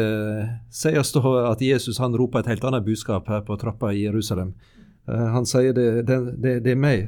sier 0.74 0.98
det 0.98 1.34
at 1.46 1.62
Jesus 1.62 2.00
han 2.02 2.16
roper 2.18 2.42
et 2.42 2.52
helt 2.54 2.66
annet 2.66 2.86
budskap 2.86 3.30
her 3.30 3.44
på 3.46 3.58
trappa 3.60 3.92
i 3.94 4.04
Jerusalem. 4.06 4.54
Han 5.08 5.46
sier 5.48 5.72
det, 5.72 6.02
det, 6.04 6.16
det, 6.36 6.54
det 6.66 6.72
er 6.74 6.80
meg. 6.80 7.06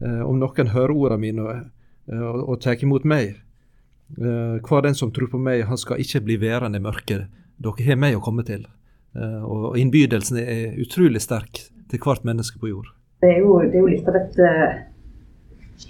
Om 0.00 0.38
noen 0.40 0.70
hører 0.72 0.94
ordene 0.94 1.20
mine 1.20 1.42
og, 1.44 1.66
og, 2.08 2.38
og 2.54 2.60
tar 2.64 2.80
imot 2.80 3.04
meg, 3.04 3.34
hver 4.16 4.86
den 4.86 4.96
som 4.96 5.10
tror 5.12 5.28
på 5.28 5.36
meg, 5.36 5.66
han 5.68 5.76
skal 5.76 6.00
ikke 6.00 6.22
bli 6.24 6.38
værende 6.40 6.80
i 6.80 6.84
mørket. 6.86 7.26
Dere 7.64 7.88
har 7.88 7.96
meg 8.00 8.18
å 8.18 8.22
komme 8.24 8.44
til. 8.46 8.66
Og 9.14 9.78
innbydelsen 9.78 10.40
er 10.42 10.74
utrolig 10.82 11.20
sterk 11.22 11.60
til 11.90 12.02
hvert 12.02 12.24
menneske 12.26 12.58
på 12.58 12.68
jord. 12.68 12.90
Det 13.24 13.30
er 13.30 13.40
jo, 13.40 13.58
det 13.62 13.78
er 13.78 13.84
jo 13.84 13.92
litt 13.92 14.08
av 14.10 14.16
et, 14.18 14.38
eh, 14.44 14.72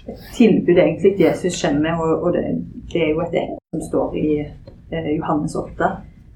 et, 0.07 0.21
tilbud 0.37 0.77
egentlig 0.77 1.15
Jesus 1.19 1.57
kommer 1.61 1.99
og, 1.99 2.27
og 2.27 2.35
det, 2.35 2.43
det, 2.91 3.01
er 3.01 3.11
jo 3.11 3.23
et 3.25 3.35
ord 3.41 3.57
som 3.73 3.83
står 3.89 4.15
i 4.21 4.29
eh, 4.39 5.09
Johannes 5.17 5.55
8, 5.59 5.89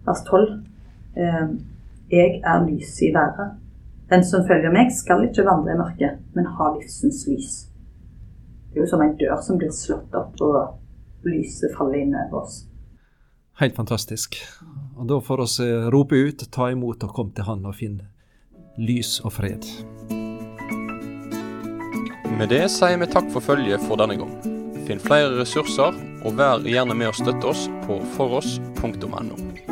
vers 0.10 0.24
12. 0.28 0.50
Eh, 1.16 1.46
jeg 2.12 2.42
er 2.42 2.66
lyset 2.66 3.06
i 3.08 3.14
været. 3.16 3.56
Den 4.10 4.26
som 4.26 4.44
følger 4.50 4.74
meg, 4.74 4.90
skal 4.92 5.24
ikke 5.28 5.46
vandre 5.46 5.76
i 5.76 5.80
mørket, 5.80 6.20
men 6.34 6.50
ha 6.58 6.72
livsens 6.74 7.22
lys. 7.30 7.52
Det 8.74 8.80
er 8.80 8.84
jo 8.84 8.90
som 8.90 9.04
en 9.06 9.16
dør 9.22 9.38
som 9.46 9.60
blir 9.62 9.72
slått 9.74 10.16
opp, 10.18 10.34
og 10.42 11.30
lyset 11.30 11.76
faller 11.78 12.02
inn 12.02 12.16
over 12.18 12.42
oss. 12.42 12.64
Helt 13.62 13.76
fantastisk. 13.78 14.40
Og 15.00 15.08
Da 15.08 15.22
får 15.22 15.44
vi 15.46 15.70
eh, 15.72 15.90
rope 15.90 16.16
ut, 16.16 16.44
ta 16.52 16.72
imot 16.72 17.04
og 17.08 17.14
kom 17.16 17.32
til 17.32 17.48
Han 17.48 17.66
og 17.66 17.78
finne 17.80 18.10
lys 18.80 19.20
og 19.24 19.34
fred. 19.36 19.66
Med 22.40 22.52
det 22.52 22.66
sier 22.72 23.00
vi 23.00 23.08
takk 23.12 23.28
for 23.34 23.44
følget 23.44 23.84
for 23.88 24.00
denne 24.00 24.20
gang. 24.20 24.36
Finn 24.88 25.02
flere 25.04 25.34
ressurser, 25.40 25.96
og 26.24 26.38
vær 26.40 26.64
gjerne 26.68 26.96
med 26.96 27.12
å 27.12 27.16
støtte 27.16 27.52
oss 27.52 27.68
på 27.88 28.00
foross.no. 28.16 29.69